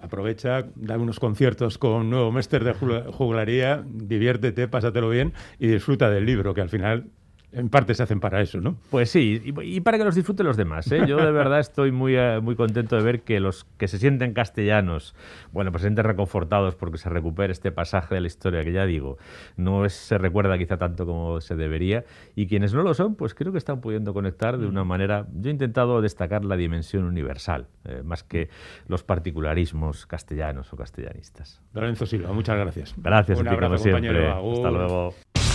[0.00, 6.08] Aprovecha, da unos conciertos con nuevo máster de jugla- juglaría, diviértete, pásatelo bien y disfruta
[6.08, 7.06] del libro, que al final
[7.50, 8.76] en parte se hacen para eso, ¿no?
[8.90, 10.90] Pues sí, y, y para que los disfruten los demás.
[10.92, 11.00] ¿eh?
[11.08, 14.34] Yo de verdad estoy muy, eh, muy contento de ver que los que se sienten
[14.34, 15.14] castellanos,
[15.52, 18.84] bueno, pues se sienten reconfortados porque se recupere este pasaje de la historia que ya
[18.84, 19.16] digo,
[19.56, 22.04] no es- se recuerda quizá tanto como se debería.
[22.36, 25.26] Y quienes no lo son, pues creo que están pudiendo conectar de una manera.
[25.34, 28.50] Yo he intentado destacar la dimensión universal, eh, más que
[28.88, 31.62] los particularismos castellanos o castellanistas.
[31.72, 32.94] Lorenzo Silva, muchas gracias.
[32.98, 34.08] Gracias Un a ti, como abrazo, siempre.
[34.08, 34.52] compañero.
[34.52, 35.47] Hasta luego.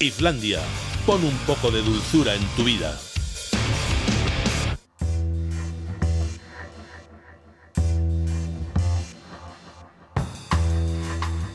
[0.00, 0.60] Islandia,
[1.04, 2.96] pon un poco de dulzura en tu vida.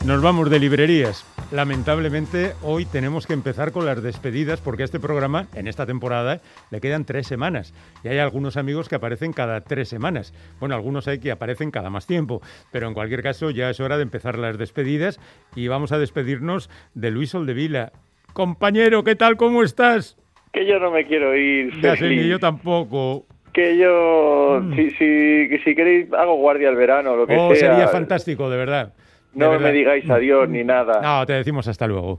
[0.04, 1.24] Nos vamos de librerías.
[1.52, 6.42] Lamentablemente, hoy tenemos que empezar con las despedidas porque a este programa, en esta temporada,
[6.70, 7.72] le quedan tres semanas.
[8.02, 10.34] Y hay algunos amigos que aparecen cada tres semanas.
[10.60, 12.42] Bueno, algunos hay que aparecen cada más tiempo.
[12.70, 15.18] Pero en cualquier caso, ya es hora de empezar las despedidas
[15.56, 17.92] y vamos a despedirnos de Luis Oldevila.
[18.34, 19.36] Compañero, ¿qué tal?
[19.36, 20.16] ¿Cómo estás?
[20.52, 21.80] Que yo no me quiero ir.
[21.80, 23.26] Ya sé, ni yo tampoco.
[23.52, 24.74] Que yo, Mm.
[24.74, 27.70] si, si, si queréis, hago guardia al verano, lo que Oh, sea.
[27.70, 28.92] sería fantástico, de verdad.
[29.32, 29.66] De No verdad.
[29.68, 31.00] me digáis adiós ni nada.
[31.00, 32.18] No, te decimos hasta luego.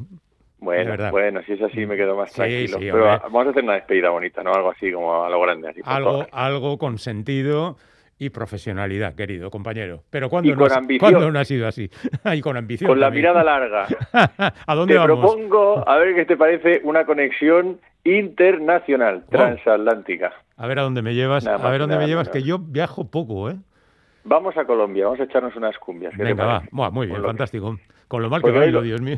[0.59, 2.77] bueno, bueno, si es así me quedo más Sí, tranquilo.
[2.79, 3.19] sí, Pero hombre.
[3.23, 4.53] vamos a hacer una despedida bonita, ¿no?
[4.53, 5.67] Algo así como a lo grande.
[5.69, 7.75] Así, algo, algo con sentido
[8.17, 10.03] y profesionalidad, querido compañero.
[10.09, 10.65] Pero cuando, no,
[10.99, 11.89] cuándo no ha sido así?
[12.33, 12.87] y con ambición.
[12.87, 13.23] Con la también.
[13.23, 13.87] mirada larga.
[14.65, 15.19] ¿A dónde Te vamos?
[15.19, 20.31] propongo, a ver qué te parece, una conexión internacional, transatlántica.
[20.57, 21.43] A ver a dónde me llevas.
[21.43, 23.55] Nada a ver dónde me llevas, que yo viajo poco, ¿eh?
[24.23, 26.11] Vamos a Colombia, vamos a echarnos unas cumbias.
[26.13, 26.63] ¿qué te Venga, va.
[26.71, 27.77] Buah, muy bien, Con lo que- fantástico.
[28.07, 29.17] Con lo mal que bailo, lo- Dios mío.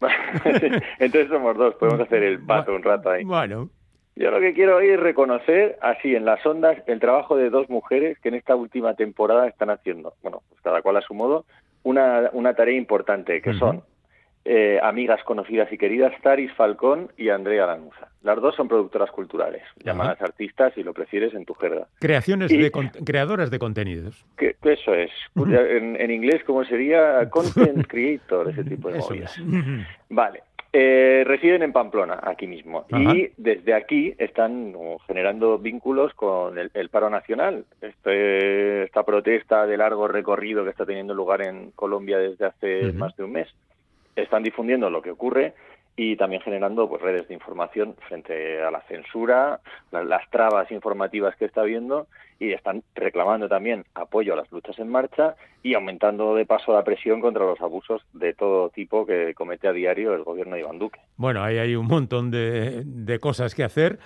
[0.98, 3.24] Entonces somos dos, podemos hacer el pato un rato ahí.
[3.24, 3.70] Bueno,
[4.20, 7.70] Yo lo que quiero hoy es reconocer, así en las ondas, el trabajo de dos
[7.70, 11.44] mujeres que en esta última temporada están haciendo, bueno, pues cada cual a su modo,
[11.84, 13.84] una, una tarea importante, que son
[14.44, 18.08] eh, amigas conocidas y queridas, Taris Falcón y Andrea Lanusa.
[18.22, 21.86] Las dos son productoras culturales, llamadas artistas, si lo prefieres, en tu jerga.
[22.00, 24.24] creaciones Y- de con- creadoras de contenidos.
[24.36, 25.10] Que, eso es.
[25.36, 27.28] En, en inglés, ¿cómo sería?
[27.30, 29.40] Content creator, ese tipo de Eso movidas.
[30.10, 30.42] Vale.
[30.80, 32.86] Eh, residen en Pamplona, aquí mismo.
[32.92, 33.14] Ajá.
[33.16, 34.74] Y desde aquí están
[35.08, 37.64] generando vínculos con el, el paro nacional.
[37.80, 43.16] Este- esta protesta de largo recorrido que está teniendo lugar en Colombia desde hace más
[43.16, 43.48] de un mes.
[44.14, 45.54] Están difundiendo lo que ocurre
[46.00, 49.58] y también generando pues, redes de información frente a la censura,
[49.90, 52.06] la- las trabas informativas que está habiendo
[52.38, 55.34] y están reclamando también apoyo a las luchas en marcha
[55.64, 59.72] y aumentando de paso la presión contra los abusos de todo tipo que comete a
[59.72, 61.00] diario el gobierno de Iván Duque.
[61.16, 63.98] Bueno, ahí hay un montón de, de cosas que hacer.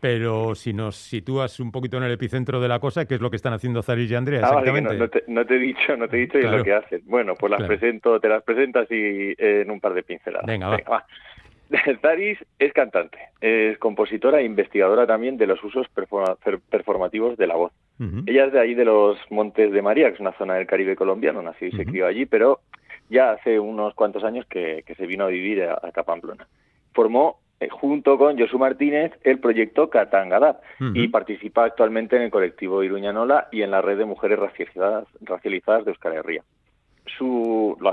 [0.00, 3.28] pero si nos sitúas un poquito en el epicentro de la cosa, ¿qué es lo
[3.28, 4.40] que están haciendo Zaris y Andrea?
[4.44, 4.94] Ah, vale, exactamente.
[4.96, 6.72] no, no te, no te he dicho, no te he dicho y es lo que
[6.72, 7.02] hacen.
[7.04, 7.68] Bueno, pues las Claro.
[7.76, 8.94] presento, te las presentas y
[9.36, 10.46] eh, en un par de pinceladas.
[10.46, 11.04] Venga, va.
[12.02, 17.46] Zaris es cantante, es compositora e investigadora también de los usos performa- per- performativos de
[17.46, 17.72] la voz.
[18.26, 20.96] Ella es de ahí de los Montes de María, que es una zona del Caribe
[20.96, 22.60] colombiano, nació y se crió allí, pero
[23.10, 26.46] ya hace unos cuantos años que, que se vino a vivir a, acá a Pamplona.
[26.94, 30.92] Formó, eh, junto con Josu Martínez, el proyecto Katangadap Ujú.
[30.94, 35.84] y participa actualmente en el colectivo Iruñanola y en la red de mujeres racializadas, racializadas
[35.84, 36.42] de Euskal Herria.
[37.16, 37.92] Su, la,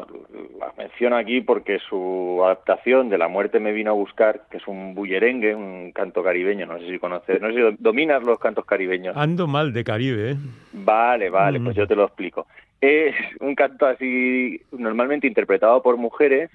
[0.60, 4.68] la menciono aquí porque su adaptación de La muerte me vino a buscar, que es
[4.68, 8.66] un bullerengue, un canto caribeño, no sé si conoces, no sé si dominas los cantos
[8.66, 9.16] caribeños.
[9.18, 10.36] Ando mal de Caribe, ¿eh?
[10.74, 11.64] Vale, vale, Mm.
[11.66, 12.48] pues yo te lo explico.
[12.80, 16.50] Es un canto así, normalmente interpretado por mujeres,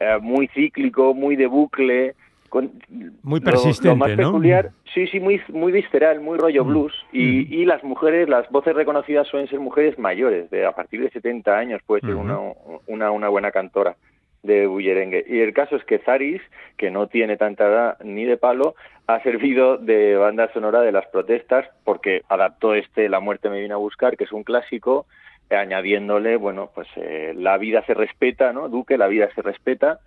[0.00, 2.14] eh, muy cíclico, muy de bucle,
[2.50, 2.72] con
[3.22, 4.16] Muy persistente, lo, más ¿no?
[4.16, 6.92] peculiar, sí, sí, muy, muy visceral, muy rollo Mm, blues.
[7.12, 7.52] Y, mm.
[7.52, 11.56] y las mujeres, las voces reconocidas suelen ser mujeres mayores, de a partir de 70
[11.56, 12.38] años puede ser una,
[12.86, 13.96] una, una buena cantora
[14.42, 15.24] de bullerengue.
[15.26, 16.42] Y el caso es que Zaris,
[16.76, 18.74] que no tiene tanta edad ni de palo,
[19.06, 23.74] ha servido de banda sonora de las protestas porque adaptó este La muerte me vino
[23.74, 25.06] a buscar, que es un clásico,
[25.50, 28.68] añadiéndole, bueno, pues eh, la vida se respeta, ¿no?
[28.68, 30.00] Duque, la vida se respeta,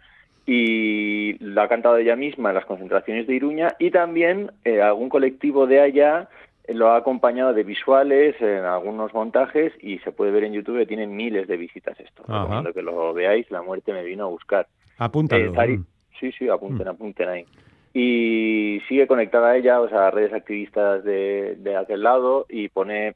[0.45, 5.10] y la ha cantado ella misma en las concentraciones de Iruña y también eh, algún
[5.10, 6.27] colectivo de allá
[6.67, 11.08] lo ha acompañado de visuales en algunos montajes y se puede ver en YouTube, tiene
[11.08, 12.23] miles de visitas esto.
[12.27, 14.67] Recomiendo que lo veáis, La muerte me vino a buscar.
[14.97, 15.43] Apúntalo.
[15.45, 15.86] Eh, Zari- Mm.
[16.19, 16.89] sí, sí, apunten, Mm.
[16.91, 17.45] apunten ahí.
[17.93, 22.69] Y sigue conectada a ella, o sea, a redes activistas de, de aquel lado y
[22.69, 23.15] pone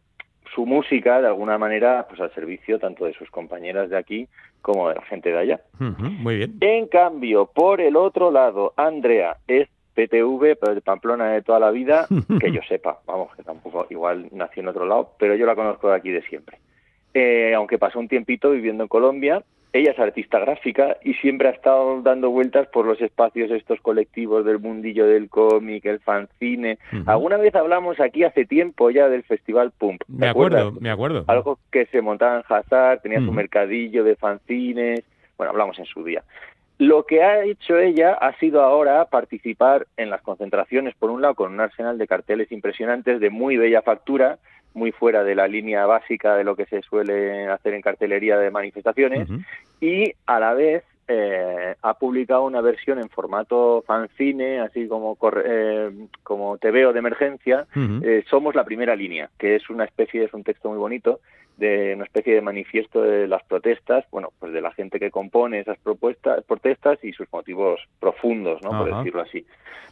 [0.54, 4.28] su música de alguna manera pues al servicio tanto de sus compañeras de aquí
[4.62, 5.62] como de la gente de allá.
[5.80, 6.58] Muy bien.
[6.62, 11.72] En cambio, por el otro lado, Andrea es PTV, pero de Pamplona de toda la
[11.72, 12.08] vida,
[12.40, 15.90] que yo sepa, vamos, que tampoco, igual nació en otro lado, pero yo la conozco
[15.90, 16.60] de aquí de siempre.
[17.14, 21.52] Eh, aunque pasó un tiempito viviendo en Colombia, ella es artista gráfica y siempre ha
[21.52, 26.80] estado dando vueltas por los espacios estos colectivos del mundillo del cómic, el fanzine.
[27.06, 30.02] Alguna vez hablamos aquí hace tiempo ya del Festival Pump.
[30.06, 30.82] ¿te Me acuerdo, acuerdas?
[30.82, 31.24] me acuerdo.
[31.28, 35.04] algo que se montaba en Hazard, tenía su mercadillo de fanzines,
[35.38, 36.24] bueno, hablamos en su día.
[36.80, 41.34] Lo que ha hecho ella ha sido ahora participar en las concentraciones, por un lado,
[41.34, 44.38] con un arsenal de carteles impresionantes de muy bella factura,
[44.78, 48.52] muy fuera de la línea básica de lo que se suele hacer en cartelería de
[48.52, 49.28] manifestaciones,
[49.82, 55.44] y a la vez eh, ha publicado una versión en formato fanzine, así como, corre-
[55.46, 55.92] eh,
[56.24, 57.66] como TVO de emergencia,
[58.04, 61.20] eh, Somos la primera línea, que es una especie, es un texto muy bonito,
[61.58, 65.60] de una especie de manifiesto de las protestas, bueno, pues de la gente que compone
[65.62, 68.70] esas propuestas, protestas y sus motivos profundos, ¿no?
[68.78, 69.44] Por decirlo así.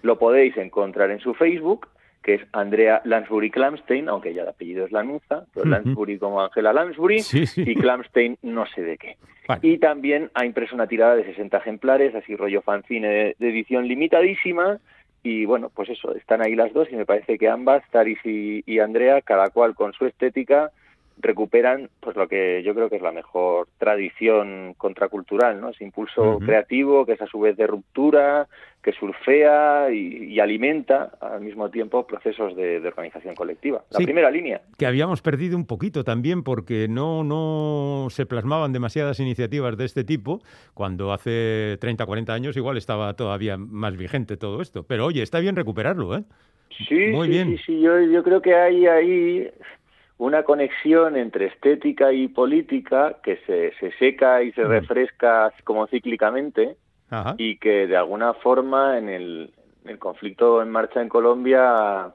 [0.03, 1.87] Lo podéis encontrar en su Facebook,
[2.25, 5.67] que es Andrea Lansbury Clamstein, aunque ya el apellido es Lanuza, pero.
[5.67, 7.63] Lansbury como Angela Lansbury, Sí, sí.
[7.67, 9.15] y Clamstein no sé de qué.
[9.47, 9.59] Vale.
[9.61, 13.87] Y también ha impreso una tirada de 60 ejemplares, así rollo fanzine de, de edición
[13.87, 14.79] limitadísima.
[15.21, 18.63] Y bueno, pues eso, están ahí las dos y me parece que ambas, Taris y,
[18.65, 20.71] y Andrea, cada cual con su estética,
[21.17, 25.69] recuperan pues lo que yo creo que es la mejor tradición contracultural, ¿no?
[25.69, 28.47] Ese impulso creativo que es a su vez de ruptura,
[28.83, 33.83] que surfea y, y alimenta al mismo tiempo procesos de, de organización colectiva.
[33.91, 34.03] La Sí.
[34.05, 34.61] primera línea.
[34.77, 40.03] que habíamos perdido un poquito también porque no, no se plasmaban demasiadas iniciativas de este
[40.03, 40.41] tipo,
[40.73, 44.83] cuando hace 30, 40 años igual estaba todavía más vigente todo esto.
[44.83, 46.23] Pero oye, está bien recuperarlo, ¿eh?
[46.89, 47.57] Sí, Muy sí, bien.
[47.57, 49.49] sí, sí, yo, yo creo que hay ahí
[50.17, 56.77] una conexión entre estética y política que se, se seca y se refresca como cíclicamente
[57.09, 57.35] Ajá.
[57.37, 62.13] y que de alguna forma en el, en el conflicto en marcha en Colombia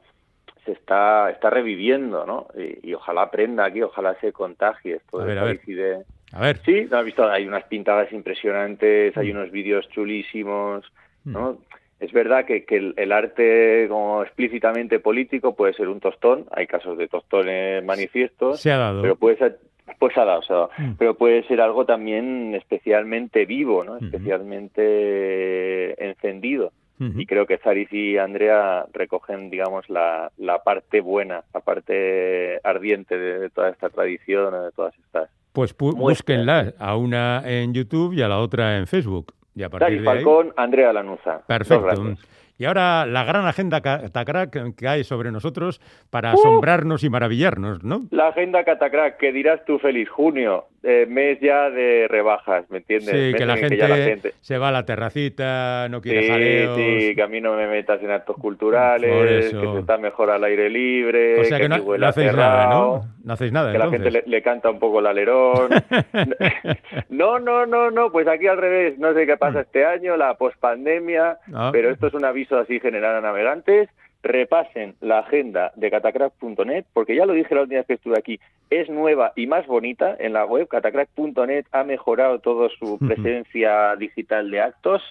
[0.65, 2.47] se está, está reviviendo, ¿no?
[2.59, 5.61] Y, y ojalá aprenda aquí, ojalá se contagie esto A de ver, a ver.
[5.65, 6.59] de- A ver.
[6.65, 7.29] Sí, ¿no has visto?
[7.29, 9.37] Hay unas pintadas impresionantes, hay Mm.
[9.37, 10.85] unos vídeos chulísimos,
[11.25, 11.53] ¿no?
[11.53, 11.59] Mm.
[12.01, 16.67] Es verdad que, que el, el arte como explícitamente político puede ser un tostón, hay
[16.67, 19.03] casos de tostones manifiestos, Se ha dado.
[19.03, 19.59] pero puede ser,
[19.99, 20.95] pues ha dado, o sea, Mm.
[20.99, 23.97] pero puede ser algo también especialmente vivo, ¿no?
[23.97, 24.07] Ujú.
[24.07, 26.73] Especialmente encendido.
[26.99, 27.19] Ujú.
[27.21, 33.17] Y creo que Zaris y Andrea recogen, digamos, la, la parte buena, la parte ardiente
[33.19, 38.21] de, de toda esta tradición, de todas estas Pues búsquenlas, a una en YouTube y
[38.23, 39.33] a la otra en Facebook.
[39.55, 40.17] Y a partir Zaris de ahí...
[40.17, 41.33] Falcón, Andrea Lanuza.
[41.33, 42.15] Dos Perfecto.
[42.61, 48.03] Y ahora la gran agenda Catacrack que hay sobre nosotros para asombrarnos y maravillarnos, ¿no?
[48.11, 53.11] La agenda Catacrack, que dirás tú feliz junio, eh, mes ya de rebajas, ¿me entiendes?
[53.15, 56.29] Sí, que la, gente ya la gente- se va a la terracita, no quiere Sí,
[56.29, 56.77] jaleos.
[56.77, 60.45] sí, que a mí no me metas en actos culturales, que se está mejor al
[60.45, 63.03] aire libre, O sea que, aquí no, no hacéis nada, ¿no?
[63.25, 64.13] No hacéis nada, que la entonces.
[64.13, 65.69] gente le, le canta un poco el alerón.
[67.09, 70.35] no, no, no, no, pues aquí al revés, no sé qué pasa este año, la
[70.35, 71.55] pospandemia, Mm.
[71.57, 71.71] Ah.
[71.73, 73.89] pero esto es un aviso así general a navegantes.
[74.23, 78.39] Repasen la agenda de catacrack.net, porque ya lo dije la última vez que estuve aquí,
[78.69, 80.69] es nueva y más bonita en la web.
[80.69, 85.03] Catacrack.net ha mejorado toda su presencia digital de actos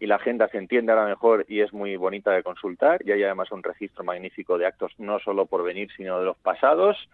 [0.00, 3.00] y la agenda se entiende ahora mejor y es muy bonita de consultar.
[3.04, 6.36] Y hay además un registro magnífico de actos, no solo por venir, sino de los
[6.36, 7.08] pasados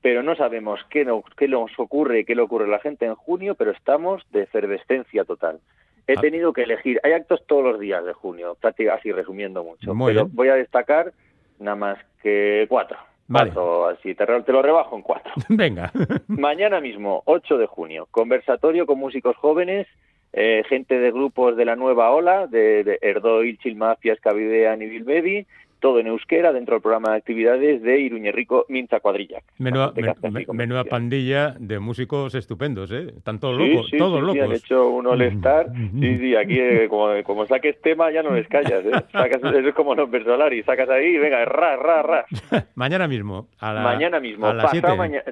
[0.00, 3.14] pero no sabemos qué nos, qué nos ocurre, qué le ocurre a la gente en
[3.14, 5.60] junio, pero estamos de efervescencia total.
[6.08, 6.20] He Ah.
[6.20, 8.56] tenido que elegir, hay actos todos los días de junio,
[8.90, 10.34] así resumiendo mucho, Muy pero bien.
[10.36, 11.12] voy a destacar
[11.60, 12.96] nada más que cuatro.
[13.28, 13.50] Vale.
[13.52, 15.32] Cuatro, así, te, lo rebajo en cuatro.
[15.50, 15.92] Venga.
[16.28, 19.86] Mañana mismo, 8 de junio, conversatorio con músicos jóvenes,
[20.32, 25.46] eh, gente de grupos de la nueva ola, de, de Erdoil, Chilmafia, Escabidean y Bilbebi,
[25.80, 29.40] todo en euskera dentro del programa de actividades de Iruñerrico Minza Cuadrilla.
[29.58, 29.92] Menuda,
[30.30, 33.12] men- menuda pandilla de músicos estupendos, ¿eh?
[33.16, 34.42] Están todos Sí, locos, sí, todos sí, locos.
[34.42, 35.66] han hecho un all-star.
[36.00, 38.84] Sí, sí, aquí eh, como, como saques tema ya no les callas.
[38.84, 38.90] ¿eh?
[39.12, 42.26] Sacas, eso es como los Solari, sacas ahí y venga, ra, ra, ra.
[42.74, 43.48] Mañana mismo.
[43.58, 44.96] A la, mañana mismo, A las pasado 7.
[44.96, 45.24] mañana.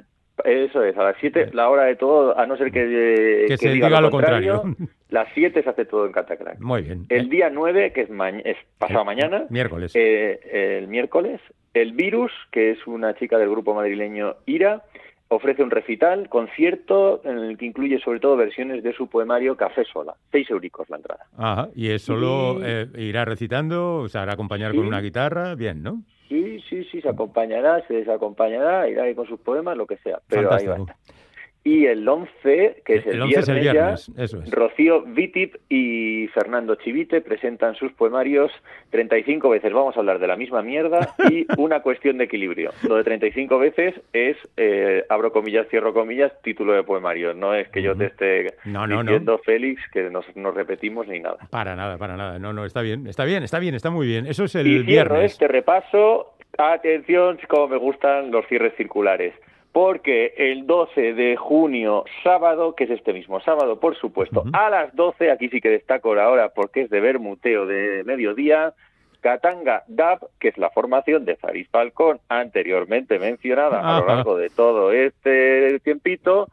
[0.45, 3.57] Eso es, a las 7, la hora de todo, a no ser que, eh, Que
[3.57, 4.63] se diga lo contrario.
[5.09, 6.61] las 7 se hace todo en Catacrack.
[6.61, 7.07] Muy bien.
[7.09, 9.93] El Eh, día 9, que es, ma- es pasado mañana, Miércoles.
[9.97, 11.41] eh, el miércoles,
[11.75, 14.83] el Virus, que es una chica del grupo madrileño Ira,
[15.29, 19.85] ofrece un recital, concierto, en el que incluye sobre todo versiones de su poemario Café
[19.85, 20.15] Sola.
[20.31, 21.25] Seis euricos la entrada.
[21.37, 21.69] Ajá.
[21.75, 26.03] Y es solo y- eh, irá recitando, se hará acompañar con una guitarra, bien, ¿no?
[26.29, 30.21] Sí, sí, sí, se acompañará, se desacompañará, irá ahí con sus poemas, lo que sea.
[30.29, 31.03] Pero ahí va a Fantástico.
[31.11, 31.26] estar.
[31.67, 34.51] Y el 11, que es el, El 11 es el viernes, viernes, ya, eso es.
[34.53, 38.53] Rocío Vitip y Fernando Chivite presentan sus poemarios
[38.91, 39.73] 35 veces.
[39.73, 42.71] Vamos a hablar de la misma mierda y una cuestión de equilibrio.
[42.89, 47.35] Lo de 35 veces es, eh, abro comillas, cierro comillas, título de poemario.
[47.35, 49.03] No es que yo te esté No, no, no.
[49.03, 51.39] diciendo, Félix, que nos, nos repetimos ni nada.
[51.51, 52.39] Para nada, para nada.
[52.39, 54.27] No, no, está bien, está bien, está bien, está muy bien.
[54.29, 55.33] Eso es el y cierro viernes.
[55.33, 56.35] este repaso.
[56.59, 59.35] Atención, como me gustan los cierres circulares.
[59.77, 64.97] Porque el 12 de junio, sábado, que es este mismo sábado, por supuesto, a las
[64.97, 68.73] 12, aquí sí que destaco la hora porque es de bermuteo de mediodía,
[69.21, 74.49] Katanga DAB, que es la formación de Faris Falcón, anteriormente mencionada a lo largo de
[74.49, 76.49] todo este tiempito,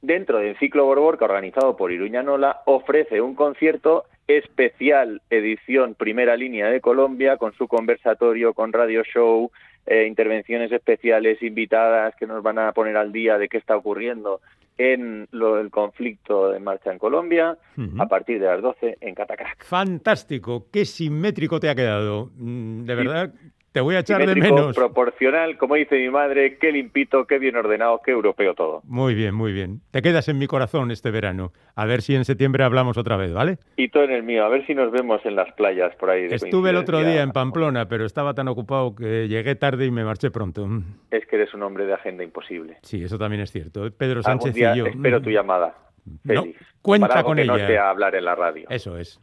[0.00, 6.68] dentro del ciclo Borborca organizado por Iruña Nola, ofrece un concierto especial edición primera línea
[6.68, 9.50] de Colombia con su conversatorio, con radio show,
[9.88, 14.40] eh, intervenciones especiales invitadas que nos van a poner al día de qué está ocurriendo
[14.76, 17.58] en lo, el conflicto en marcha en Colombia
[17.98, 19.64] a partir de las 12 en Catacrac.
[19.64, 22.30] Fantástico, qué simétrico te ha quedado.
[22.36, 23.32] Mm, De verdad,
[23.78, 24.74] te voy a echar de menos.
[24.74, 28.80] proporcional, como dice mi madre, qué limpito, qué bien ordenado, qué europeo todo.
[28.82, 29.82] Muy bien, muy bien.
[29.92, 31.52] Te quedas en mi corazón este verano.
[31.76, 33.58] A ver si en septiembre hablamos otra vez, ¿vale?
[33.76, 36.26] Y todo en el mío, a ver si nos vemos en las playas por ahí.
[36.26, 39.92] de Estuve el otro día en Pamplona, pero estaba tan ocupado que llegué tarde y
[39.92, 40.66] me marché pronto.
[40.66, 42.78] Mm, Es que eres un hombre de agenda imposible.
[42.82, 43.88] Sí, eso también es cierto.
[43.92, 44.86] Pedro Sánchez día y yo.
[44.86, 45.76] espero tu llamada.
[46.24, 47.66] No, Félix, cuenta para algo con que no ella.
[47.68, 48.66] sea hablar en la radio.
[48.70, 49.20] Eso es.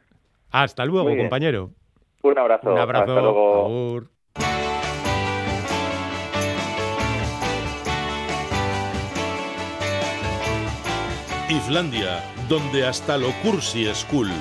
[0.49, 1.71] Hasta luego, compañero.
[2.21, 2.71] Un abrazo.
[2.71, 3.03] Un abrazo.
[3.11, 3.65] Hasta luego.
[3.65, 4.14] Agur.
[11.49, 14.31] Islandia, donde hasta lo cursi es cool.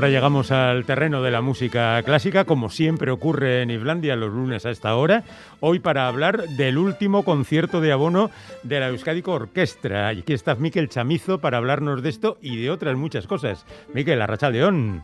[0.00, 4.64] Ahora llegamos al terreno de la música clásica, como siempre ocurre en Islandia los lunes
[4.64, 5.24] a esta hora.
[5.60, 8.30] Hoy para hablar del último concierto de abono
[8.62, 10.10] de la Euskadico Orquestra.
[10.14, 13.66] Y aquí está Miquel Chamizo para hablarnos de esto y de otras muchas cosas.
[13.92, 15.02] Miquel, Arracha León.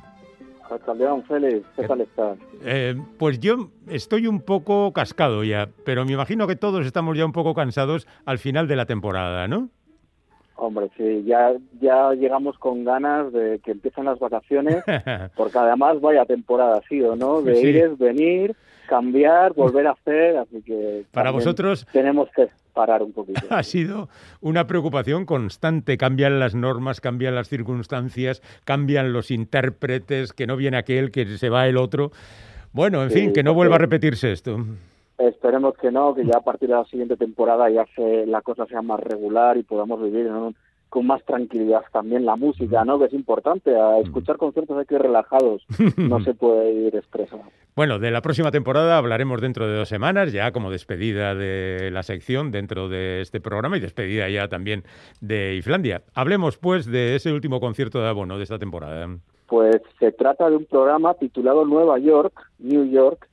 [0.97, 2.39] León, Félix, ¿qué tal estás?
[2.65, 7.27] Eh, pues yo estoy un poco cascado ya, pero me imagino que todos estamos ya
[7.27, 9.69] un poco cansados al final de la temporada, ¿no?
[10.59, 14.83] Hombre, sí, ya, ya llegamos con ganas de que empiecen las vacaciones,
[15.37, 17.67] porque además vaya temporada, sí o no, de Sí.
[17.67, 18.57] ir venir,
[18.89, 23.41] cambiar, volver a hacer, así que Para vosotros- tenemos que parar un poquito.
[23.51, 24.09] ha sido
[24.41, 25.97] una preocupación constante.
[25.99, 31.49] Cambian las normas, cambian las circunstancias, cambian los intérpretes, que no viene aquel, que se
[31.51, 32.13] va el otro.
[32.73, 34.59] Bueno, en Sí, fin, que no vuelva a repetirse esto.
[35.19, 38.67] Esperemos que no, que ya a partir de la siguiente temporada ya se, la cosa
[38.67, 40.57] sea más regular y podamos vivir en un-
[40.89, 42.99] con más tranquilidad también la música, ¿no?
[42.99, 43.77] Que es importante.
[43.77, 45.65] A escuchar conciertos hay que ir relajados,
[45.97, 47.43] no se puede ir estresado.
[47.75, 52.03] Bueno, de la próxima temporada hablaremos dentro de dos semanas, ya como despedida de la
[52.03, 54.85] sección dentro de este programa y despedida ya también
[55.21, 56.03] de Islandia.
[56.15, 59.09] Hablemos, pues, de ese último concierto de abono de esta temporada.
[59.49, 63.29] Pues se trata de un programa titulado Nueva York, New York,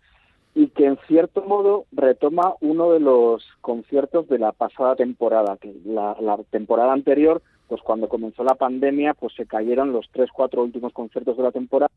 [0.55, 5.73] y que en cierto modo retoma uno de los conciertos de la pasada temporada, que
[5.85, 6.15] la,
[6.51, 11.37] temporada anterior, pues cuando comenzó la pandemia, pues se cayeron los tres, cuatro últimos conciertos
[11.37, 11.91] de la temporada,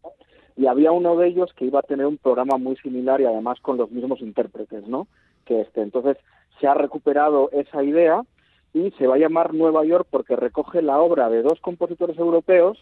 [0.57, 3.61] y había uno de ellos que iba a tener un programa muy similar y además
[3.61, 5.07] con los mismos intérpretes, ¿no?
[5.45, 5.83] Que este.
[5.83, 6.17] Entonces
[6.59, 8.23] se ha recuperado esa idea
[8.73, 12.79] y se va a llamar Nueva York porque recoge la obra de dos compositores europeos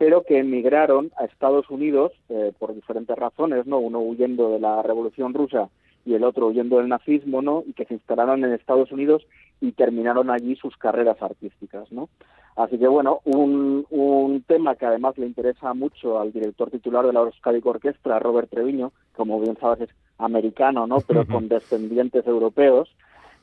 [0.00, 3.76] pero que emigraron a Estados Unidos eh, por diferentes razones, ¿no?
[3.80, 5.68] Uno huyendo de la Revolución Rusa
[6.06, 7.64] y el otro huyendo del nazismo, ¿no?
[7.66, 9.26] Y que se instalaron en Estados Unidos
[9.60, 12.08] y terminaron allí sus carreras artísticas, ¿no?
[12.56, 17.12] Así que bueno, un, un tema que además le interesa mucho al director titular de
[17.12, 21.02] la Euskadi Orquestra, Robert Treviño, como bien sabes es americano, ¿no?
[21.06, 22.88] Pero con descendientes europeos.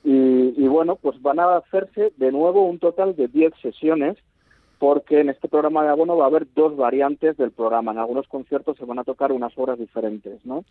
[0.03, 4.17] Y, y bueno, pues van a hacerse de nuevo un total de 10 sesiones
[4.79, 7.91] porque en este programa de abono va a haber dos variantes del programa.
[7.91, 10.63] En algunos conciertos se van a tocar unas obras diferentes, ¿no?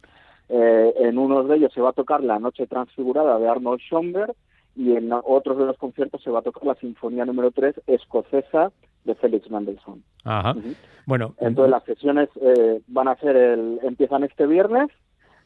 [0.48, 4.34] Eh, en unos de ellos se va a tocar La Noche Transfigurada de Arnold Schoenberg
[4.76, 8.70] y en otros de los conciertos se va a tocar la Sinfonía número 3 escocesa
[9.04, 10.02] de Félix Mendelssohn.
[10.24, 10.52] Ajá.
[10.52, 10.74] Ujú.
[11.06, 14.88] Bueno, Entonces las sesiones eh, van a ser el, empiezan este viernes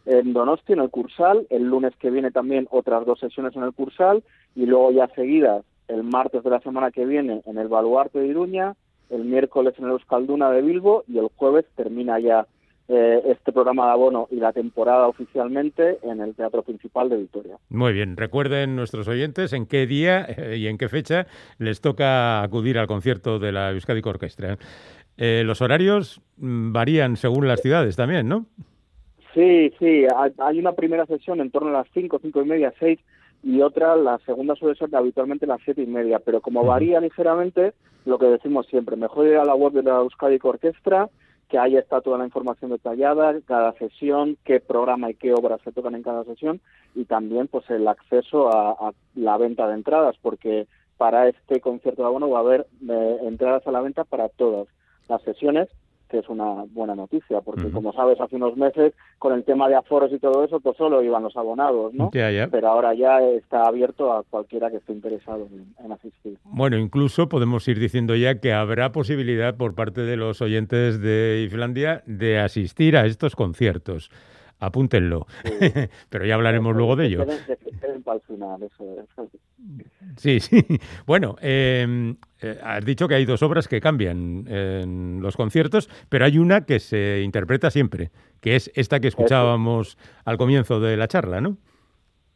[0.06, 3.72] en Donosti, en el Cursal, el lunes que viene también otras dos sesiones en el
[3.72, 4.22] Cursal
[4.54, 8.28] y luego ya seguidas el martes de la semana que viene en el Baluarte de
[8.28, 8.74] Iruña,
[9.10, 12.46] el miércoles en el Euskalduna de Bilbo y el jueves termina ya
[12.88, 17.56] eh, este programa de abono y la temporada oficialmente en el Teatro Principal de Vitoria.
[17.68, 21.26] Muy bien, recuerden nuestros oyentes en qué día eh, y en qué fecha
[21.58, 24.58] les toca acudir al concierto de la Euskadi Orquestra.
[25.16, 28.46] Eh, los horarios mm, varían según las ciudades también, ¿no?
[29.34, 30.04] Sí, sí,
[30.38, 32.98] hay- una primera sesión en torno a las 5, cinco y media, 6
[33.42, 37.72] y otra, la segunda suele ser habitualmente las siete y media, pero como varía ligeramente,
[38.04, 41.08] lo que decimos siempre, mejor ir a la web de la Euskadi Orquestra,
[41.48, 45.72] que ahí está toda la información detallada, cada sesión, qué programa y qué obras se
[45.72, 46.60] tocan en cada sesión,
[46.94, 50.66] y también pues el acceso a, a la venta de entradas, porque
[51.00, 54.68] para este concierto de abono va a haber eh, entradas a la venta para todas
[55.08, 55.70] las sesiones,
[56.10, 59.76] que es una buena noticia, porque como sabes, hace unos meses, con el tema de
[59.76, 62.10] aforos y todo eso, pues solo iban los abonados, ¿no?
[62.10, 66.36] Pero ahora ya está abierto a cualquiera que esté interesado en, en asistir.
[66.44, 71.44] Bueno, incluso podemos ir diciendo ya que habrá posibilidad por parte de los oyentes de
[71.46, 74.10] Islandia de asistir a estos conciertos.
[74.60, 75.26] Apúntenlo.
[76.10, 77.26] Pero ya hablaremos luego de ello.
[80.16, 80.64] Sí, sí.
[81.06, 86.24] Bueno, eh, eh, has dicho que hay dos obras que cambian en los conciertos, pero
[86.24, 91.08] hay una que se interpreta siempre, que es esta que escuchábamos al comienzo de la
[91.08, 91.56] charla, ¿no?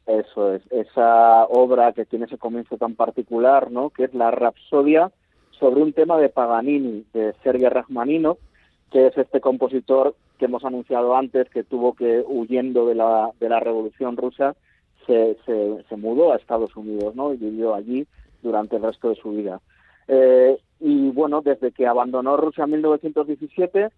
[0.07, 3.91] Eso es, esa obra que tiene ese comienzo tan particular, ¿no?
[3.91, 5.11] Que es la Rapsodia
[5.59, 8.39] sobre un tema de Paganini, de Sergei Rachmaninoff,
[8.91, 13.49] que es este compositor que hemos anunciado antes, que tuvo que, huyendo de la, de
[13.49, 14.55] la Revolución Rusa,
[15.07, 17.33] se, se, mudó a Estados Unidos, ¿no?
[17.33, 18.07] Y vivió allí
[18.43, 19.61] durante el resto de su vida.
[20.09, 23.91] Eh, y bueno, desde que abandonó Rusia en 1917,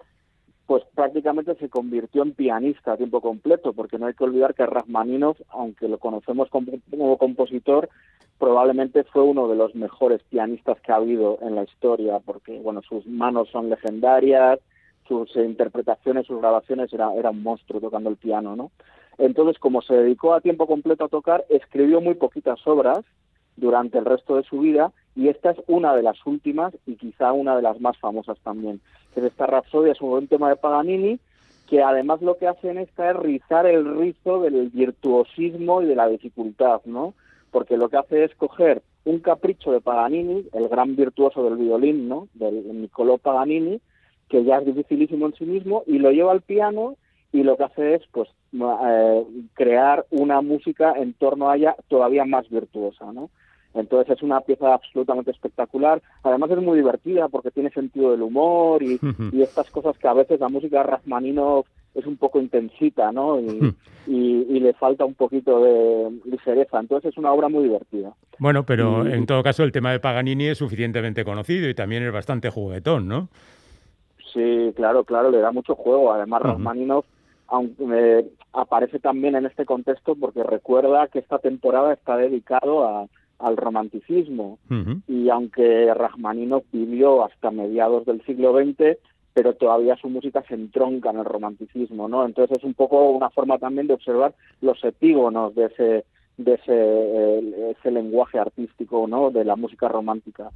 [0.66, 4.66] pues prácticamente se convirtió en pianista a tiempo completo, porque no hay que olvidar que
[4.66, 7.88] Rachmaninoff, aunque lo conocemos como, como compositor,
[8.38, 12.82] probablemente fue uno de los mejores pianistas que ha habido en la historia, porque bueno,
[12.82, 14.58] sus manos son legendarias,
[15.06, 18.70] sus interpretaciones, sus grabaciones, era, era un monstruo tocando el piano, ¿no?
[19.18, 23.00] Entonces, como se dedicó a tiempo completo a tocar, escribió muy poquitas obras
[23.56, 27.32] durante el resto de su vida y esta es una de las últimas y quizá
[27.32, 28.80] una de las más famosas también.
[29.14, 31.18] Es esta Rapsodia, es un tema de Paganini
[31.66, 35.96] que además lo que hace en esta es rizar el rizo del virtuosismo y de
[35.96, 37.14] la dificultad, ¿no?
[37.50, 42.08] Porque lo que hace es coger un capricho de Paganini, el gran virtuoso del violín,
[42.08, 42.28] ¿no?
[42.34, 43.80] Del Niccolò Paganini,
[44.28, 46.96] que ya es dificilísimo en sí mismo, y lo lleva al piano
[47.32, 49.24] y lo que hace es pues eh,
[49.54, 53.30] crear una música en torno a ella todavía más virtuosa, ¿no?
[53.74, 56.00] Entonces es una pieza absolutamente espectacular.
[56.22, 58.98] Además es muy divertida porque tiene sentido del humor y,
[59.32, 63.38] y estas cosas que a veces la música de Rachmaninoff es un poco intensita, ¿no?
[64.08, 66.78] Y, y, le falta un poquito de ligereza.
[66.78, 68.14] Entonces es una obra muy divertida.
[68.38, 72.12] Bueno, pero en todo caso el tema de Paganini es suficientemente conocido y también es
[72.12, 73.28] bastante juguetón, ¿no?
[74.32, 76.12] Sí, claro, claro, le da mucho juego.
[76.12, 77.06] Además, Rachmaninoff
[77.48, 77.84] aunque
[78.18, 83.06] eh, aparece también en este contexto porque recuerda que esta temporada está dedicado a,
[83.38, 84.58] al romanticismo
[85.06, 88.98] y aunque Rachmaninoff vivió hasta mediados del siglo XX
[89.34, 92.24] pero todavía su música se entronca en el romanticismo, ¿no?
[92.24, 96.04] Entonces es un poco una forma también de observar los epígonos de ese
[96.36, 100.50] de ese, ese lenguaje artístico no de la música romántica.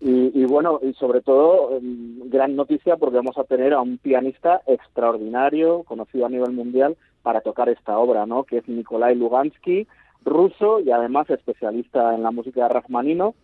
[0.00, 4.62] Y, bueno y sobre todo mm, gran noticia porque vamos a tener a un pianista
[4.66, 9.86] extraordinario conocido a nivel mundial para tocar esta obra no que es Nikolai Lugansky
[10.24, 13.34] ruso y además especialista en la música de Rachmaninoff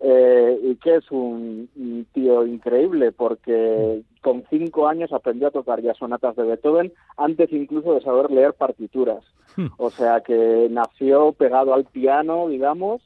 [0.00, 1.68] eh, y que es un,
[2.12, 7.94] tío increíble porque con cinco años aprendió a tocar ya sonatas de Beethoven antes incluso
[7.94, 9.24] de saber leer partituras.
[9.56, 9.66] Hmm.
[9.76, 13.02] O sea que nació pegado al piano, digamos,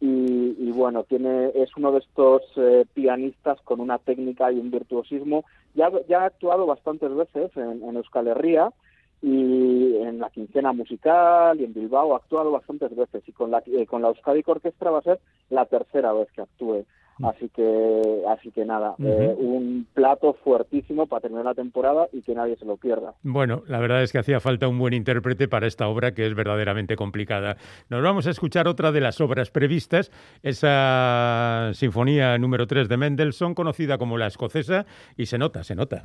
[0.00, 5.44] y, bueno, tiene es uno de estos eh, pianistas con una técnica y un virtuosismo.
[5.74, 8.72] Ya, ya ha actuado bastantes veces en, en Euskal Herria
[9.20, 13.62] y en la quincena musical y en Bilbao ha actuado bastantes veces y con la
[13.66, 16.84] eh, con la Euskadi Orquestra va a ser la tercera vez que actúe.
[17.18, 17.24] Mm.
[17.24, 22.32] así que así que nada eh, un plato fuertísimo para terminar la temporada y que
[22.32, 23.14] nadie se lo pierda.
[23.22, 26.34] Bueno la verdad es que hacía falta un buen intérprete para esta obra que es
[26.34, 27.56] verdaderamente complicada.
[27.88, 30.12] Nos vamos a escuchar otra de las obras previstas
[30.42, 36.02] esa sinfonía número 3 de Mendelssohn conocida como la escocesa y se nota se nota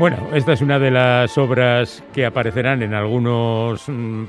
[0.00, 4.24] Bueno, esta es una de las obras que aparecerán en algunos mm,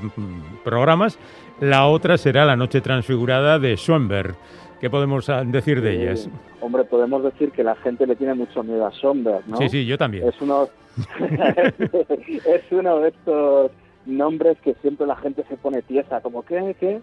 [0.62, 1.18] programas.
[1.60, 4.34] La otra será La Noche Transfigurada de Schoenberg.
[4.82, 6.28] ¿Qué podemos ah, decir de ellas?
[6.60, 9.56] Hombre, podemos decir que la gente le tiene mucho miedo a Schoenberg, ¿no?
[9.56, 10.28] Sí, sí, yo también.
[10.28, 10.68] Es uno,
[11.08, 13.70] es uno de estos
[14.04, 17.00] nombres que siempre la gente se pone tiesa, como que, qué.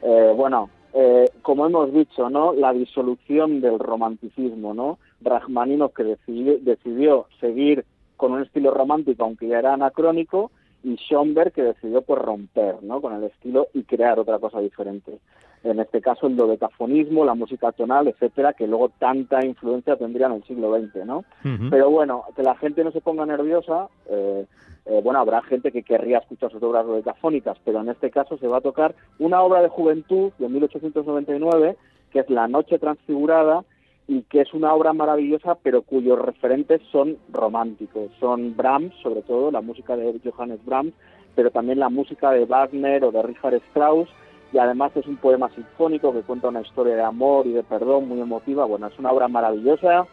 [0.00, 2.52] Eh, bueno, eh, como hemos dicho, ¿no?
[2.52, 5.00] La disolución del romanticismo, ¿no?
[5.22, 7.84] Rachmaninoff que decidió, decidió seguir
[8.22, 10.52] con un estilo romántico, aunque ya era anacrónico,
[10.84, 13.00] y Schoenberg que decidió pues romper ¿no?
[13.00, 15.18] con el estilo y crear otra cosa diferente.
[15.64, 20.34] En este caso el dodecafonismo, la música tonal, etcétera, que luego tanta influencia tendría en
[20.34, 21.24] el siglo XX, ¿no?
[21.68, 24.46] Pero bueno, que la gente no se ponga nerviosa, eh,
[24.86, 28.46] eh, bueno, habrá gente que querría escuchar sus obras dodecafónicas, pero en este caso se
[28.46, 31.76] va a tocar una obra de juventud de 1899,
[32.12, 33.64] que es La Noche Transfigurada,
[34.12, 38.10] y que es una obra maravillosa, pero cuyos referentes son románticos.
[38.20, 40.92] Son Brahms, sobre todo, la música de Johannes Brahms,
[41.34, 44.10] pero también la música de Wagner o de Richard Strauss,
[44.52, 48.06] y además es un poema sinfónico que cuenta una historia de amor y de perdón
[48.06, 48.66] muy emotiva.
[48.66, 50.06] Bueno, es una obra maravillosa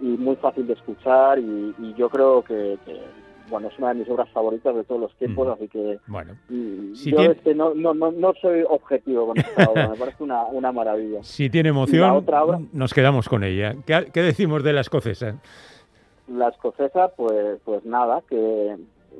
[0.00, 2.76] y muy fácil de escuchar y, yo creo que,
[3.48, 7.20] bueno, es una de mis obras favoritas de todos los tiempos, así que bueno, yo
[7.20, 11.22] este, no, no, no, soy objetivo con esta obra, me parece una, una maravilla.
[11.22, 12.26] Si tiene emoción,
[12.72, 13.74] nos quedamos con ella.
[13.86, 15.36] ¿Qué, ¿Qué, decimos de la escocesa?
[16.28, 18.76] La escocesa, pues, pues nada, que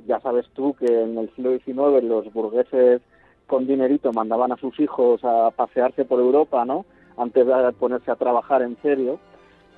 [0.07, 3.01] ya sabes tú que en el siglo XIX los burgueses
[3.47, 6.85] con dinerito mandaban a sus hijos a pasearse por Europa, ¿no?
[7.16, 9.18] Antes de ponerse a trabajar en serio.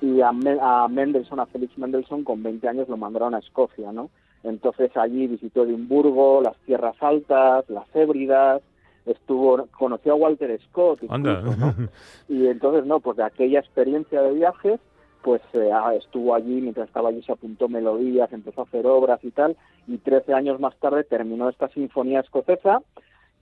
[0.01, 4.09] Y a, a Mendelssohn, a Felix Mendelssohn, con 20 años lo mandaron a Escocia, ¿no?
[4.43, 8.61] Entonces allí visitó Edimburgo, las Tierras Altas, las Hébridas,
[9.05, 11.01] estuvo, conoció a Walter Scott
[12.29, 14.79] y entonces no, pues de aquella experiencia de viajes,
[15.21, 19.23] pues eh, ah, estuvo allí, mientras estaba allí se apuntó melodías, empezó a hacer obras
[19.23, 22.81] y tal, y 13 años más tarde terminó esta sinfonía escocesa,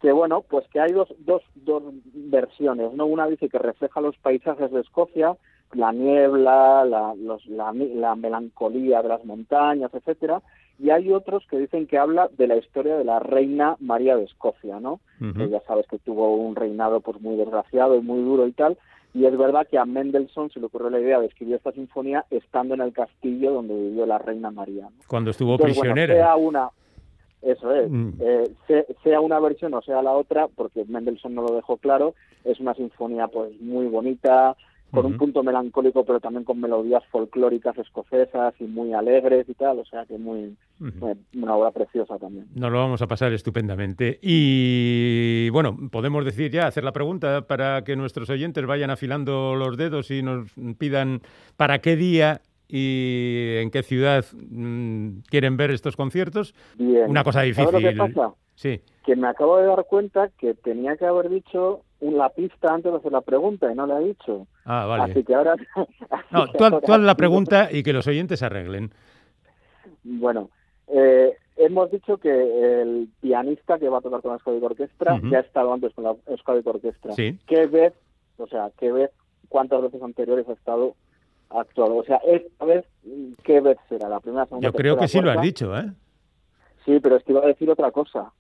[0.02, 1.84] que bueno, pues que hay dos, dos, dos
[2.14, 3.06] versiones, ¿no?
[3.06, 5.36] Una dice que refleja los paisajes de Escocia,
[5.74, 10.42] la niebla, la, los, la, la melancolía de las montañas, etcétera,
[10.80, 14.24] y hay otros que dicen que habla de la historia de la reina María de
[14.26, 15.00] Escocia, ¿no?
[15.36, 18.78] que ya sabes que tuvo un reinado pues muy desgraciado y muy duro y tal,
[19.14, 22.26] y es verdad que a Mendelssohn se le ocurrió la idea de escribir esta sinfonía
[22.30, 24.90] estando en el castillo donde vivió la reina María.
[25.08, 26.36] Cuando estuvo prisionera.
[26.36, 26.70] una,
[27.42, 27.90] Eso es.
[27.90, 28.10] Mm.
[28.20, 32.14] Eh, se- sea una versión o sea la otra, porque Mendelssohn no lo dejó claro,
[32.44, 34.56] es una sinfonía pues muy bonita,
[34.92, 39.80] con un punto melancólico, pero también con melodías folclóricas escocesas y muy alegres y tal,
[39.80, 40.56] o sea que muy
[41.36, 42.48] una obra preciosa también.
[42.56, 44.20] Nos lo vamos a pasar estupendamente.
[44.22, 49.78] Y bueno, podemos decir ya, hacer la pregunta para que nuestros oyentes vayan afilando los
[49.78, 51.22] dedos y nos pidan
[51.58, 56.54] para qué día y en qué ciudad mm, quieren ver estos conciertos.
[56.78, 57.10] Bien.
[57.10, 58.14] Una cosa ¿Sabes lo que difícil.
[58.14, 58.34] pasa?
[58.56, 58.82] Sí.
[59.06, 62.92] Que me acabo de dar cuenta que tenía que haber dicho un- la pista antes
[62.92, 64.48] de hacer la pregunta y no la he dicho.
[64.70, 65.12] Ah, vale.
[65.14, 65.56] Así que ahora...
[66.32, 68.92] No, tú, haz- ahora tú haz la pregunta y que los oyentes arreglen.
[70.04, 70.50] Bueno,
[70.88, 72.30] eh, hemos dicho que
[72.82, 75.30] el pianista que va a tocar con la Euskadi Orquestra Ujú.
[75.30, 77.14] ya ha estado antes con la Euskadi Orquestra.
[77.14, 77.40] Sí.
[77.48, 77.94] ¿Qué vez,
[78.38, 79.12] o sea, qué vez,
[79.50, 80.96] cuántas veces anteriores ha estado
[81.50, 81.96] actuado?
[81.96, 82.86] O sea, esta vez,
[83.44, 84.10] ¿qué vez será?
[84.10, 85.92] ¿La primera, segunda, Yo creo que sí lo has dicho, ¿eh?
[86.86, 88.32] Sí, pero es que iba a decir otra cosa.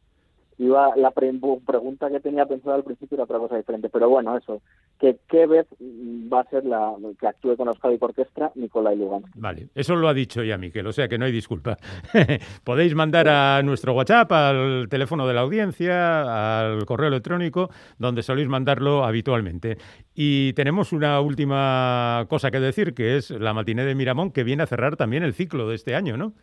[0.59, 1.31] Iba, la pre-
[1.65, 3.89] pregunta que tenía pensada al principio era otra cosa diferente.
[3.89, 4.61] Pero bueno, eso.
[4.99, 9.39] que ¿Qué vez va a ser la que actúe con Euskadi Orquestra Nicolai Luganski?
[9.39, 11.77] Vale, eso lo ha dicho ya Miquel, o sea que no hay disculpa.
[12.63, 18.47] Podéis mandar a nuestro WhatsApp, al teléfono de la audiencia, al correo electrónico, donde soléis
[18.47, 19.77] mandarlo habitualmente.
[20.15, 24.63] Y tenemos una última cosa que decir, que es la matiné de Miramón, que viene
[24.63, 26.33] a cerrar también el ciclo de este año, ¿no?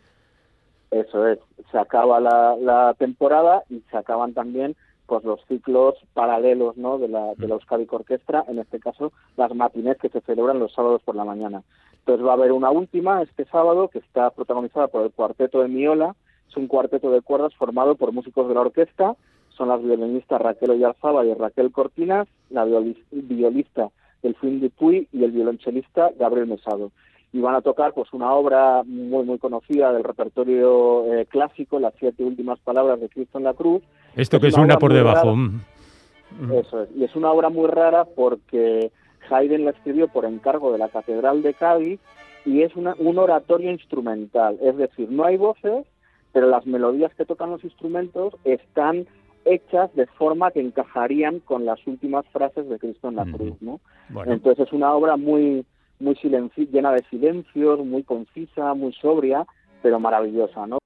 [0.95, 1.39] Eso es,
[1.73, 4.77] se acaba la, la temporada y se acaban también
[5.07, 6.99] pues los ciclos paralelos ¿no?
[6.99, 10.73] de la, de la Euskadi Orquestra, en este caso las matinés que se celebran los
[10.73, 11.63] sábados por la mañana.
[11.99, 15.69] Entonces va a haber una última este sábado que está protagonizada por el cuarteto de
[15.69, 16.15] Miola,
[16.49, 19.17] es un cuarteto de cuerdas formado por músicos de la orquesta,
[19.49, 23.91] son las violinistas Raquel Oyarzábal y Raquel Cortinas, la violi- violista
[24.23, 26.93] Delfín Dupuy y el violonchelista Gabriel Mesado
[27.35, 31.93] y van a tocar pues una obra muy muy conocida del repertorio eh, clásico, las
[31.99, 33.83] siete últimas palabras de Cristo en la cruz.
[34.15, 35.31] Esto Es que una suena por debajo.
[35.31, 35.37] rara.
[35.37, 36.53] Mm.
[36.53, 36.91] Eso es.
[36.95, 38.93] Y es una obra muy rara porque
[39.29, 41.99] Haydn la escribió por encargo de la Catedral de Cádiz
[42.47, 44.57] y es una, un oratorio instrumental.
[44.63, 45.87] Es decir, no hay voces,
[46.33, 49.09] pero las melodías que tocan los instrumentos están
[49.45, 53.81] hechas de forma que encajarían con las últimas frases de Cristo en la cruz, ¿no?
[54.09, 55.67] Bueno, Entonces es una obra muy
[56.01, 59.47] muy silenci- llena de silencios, muy concisa, muy sobria,
[59.83, 60.79] pero maravillosa, ¿no?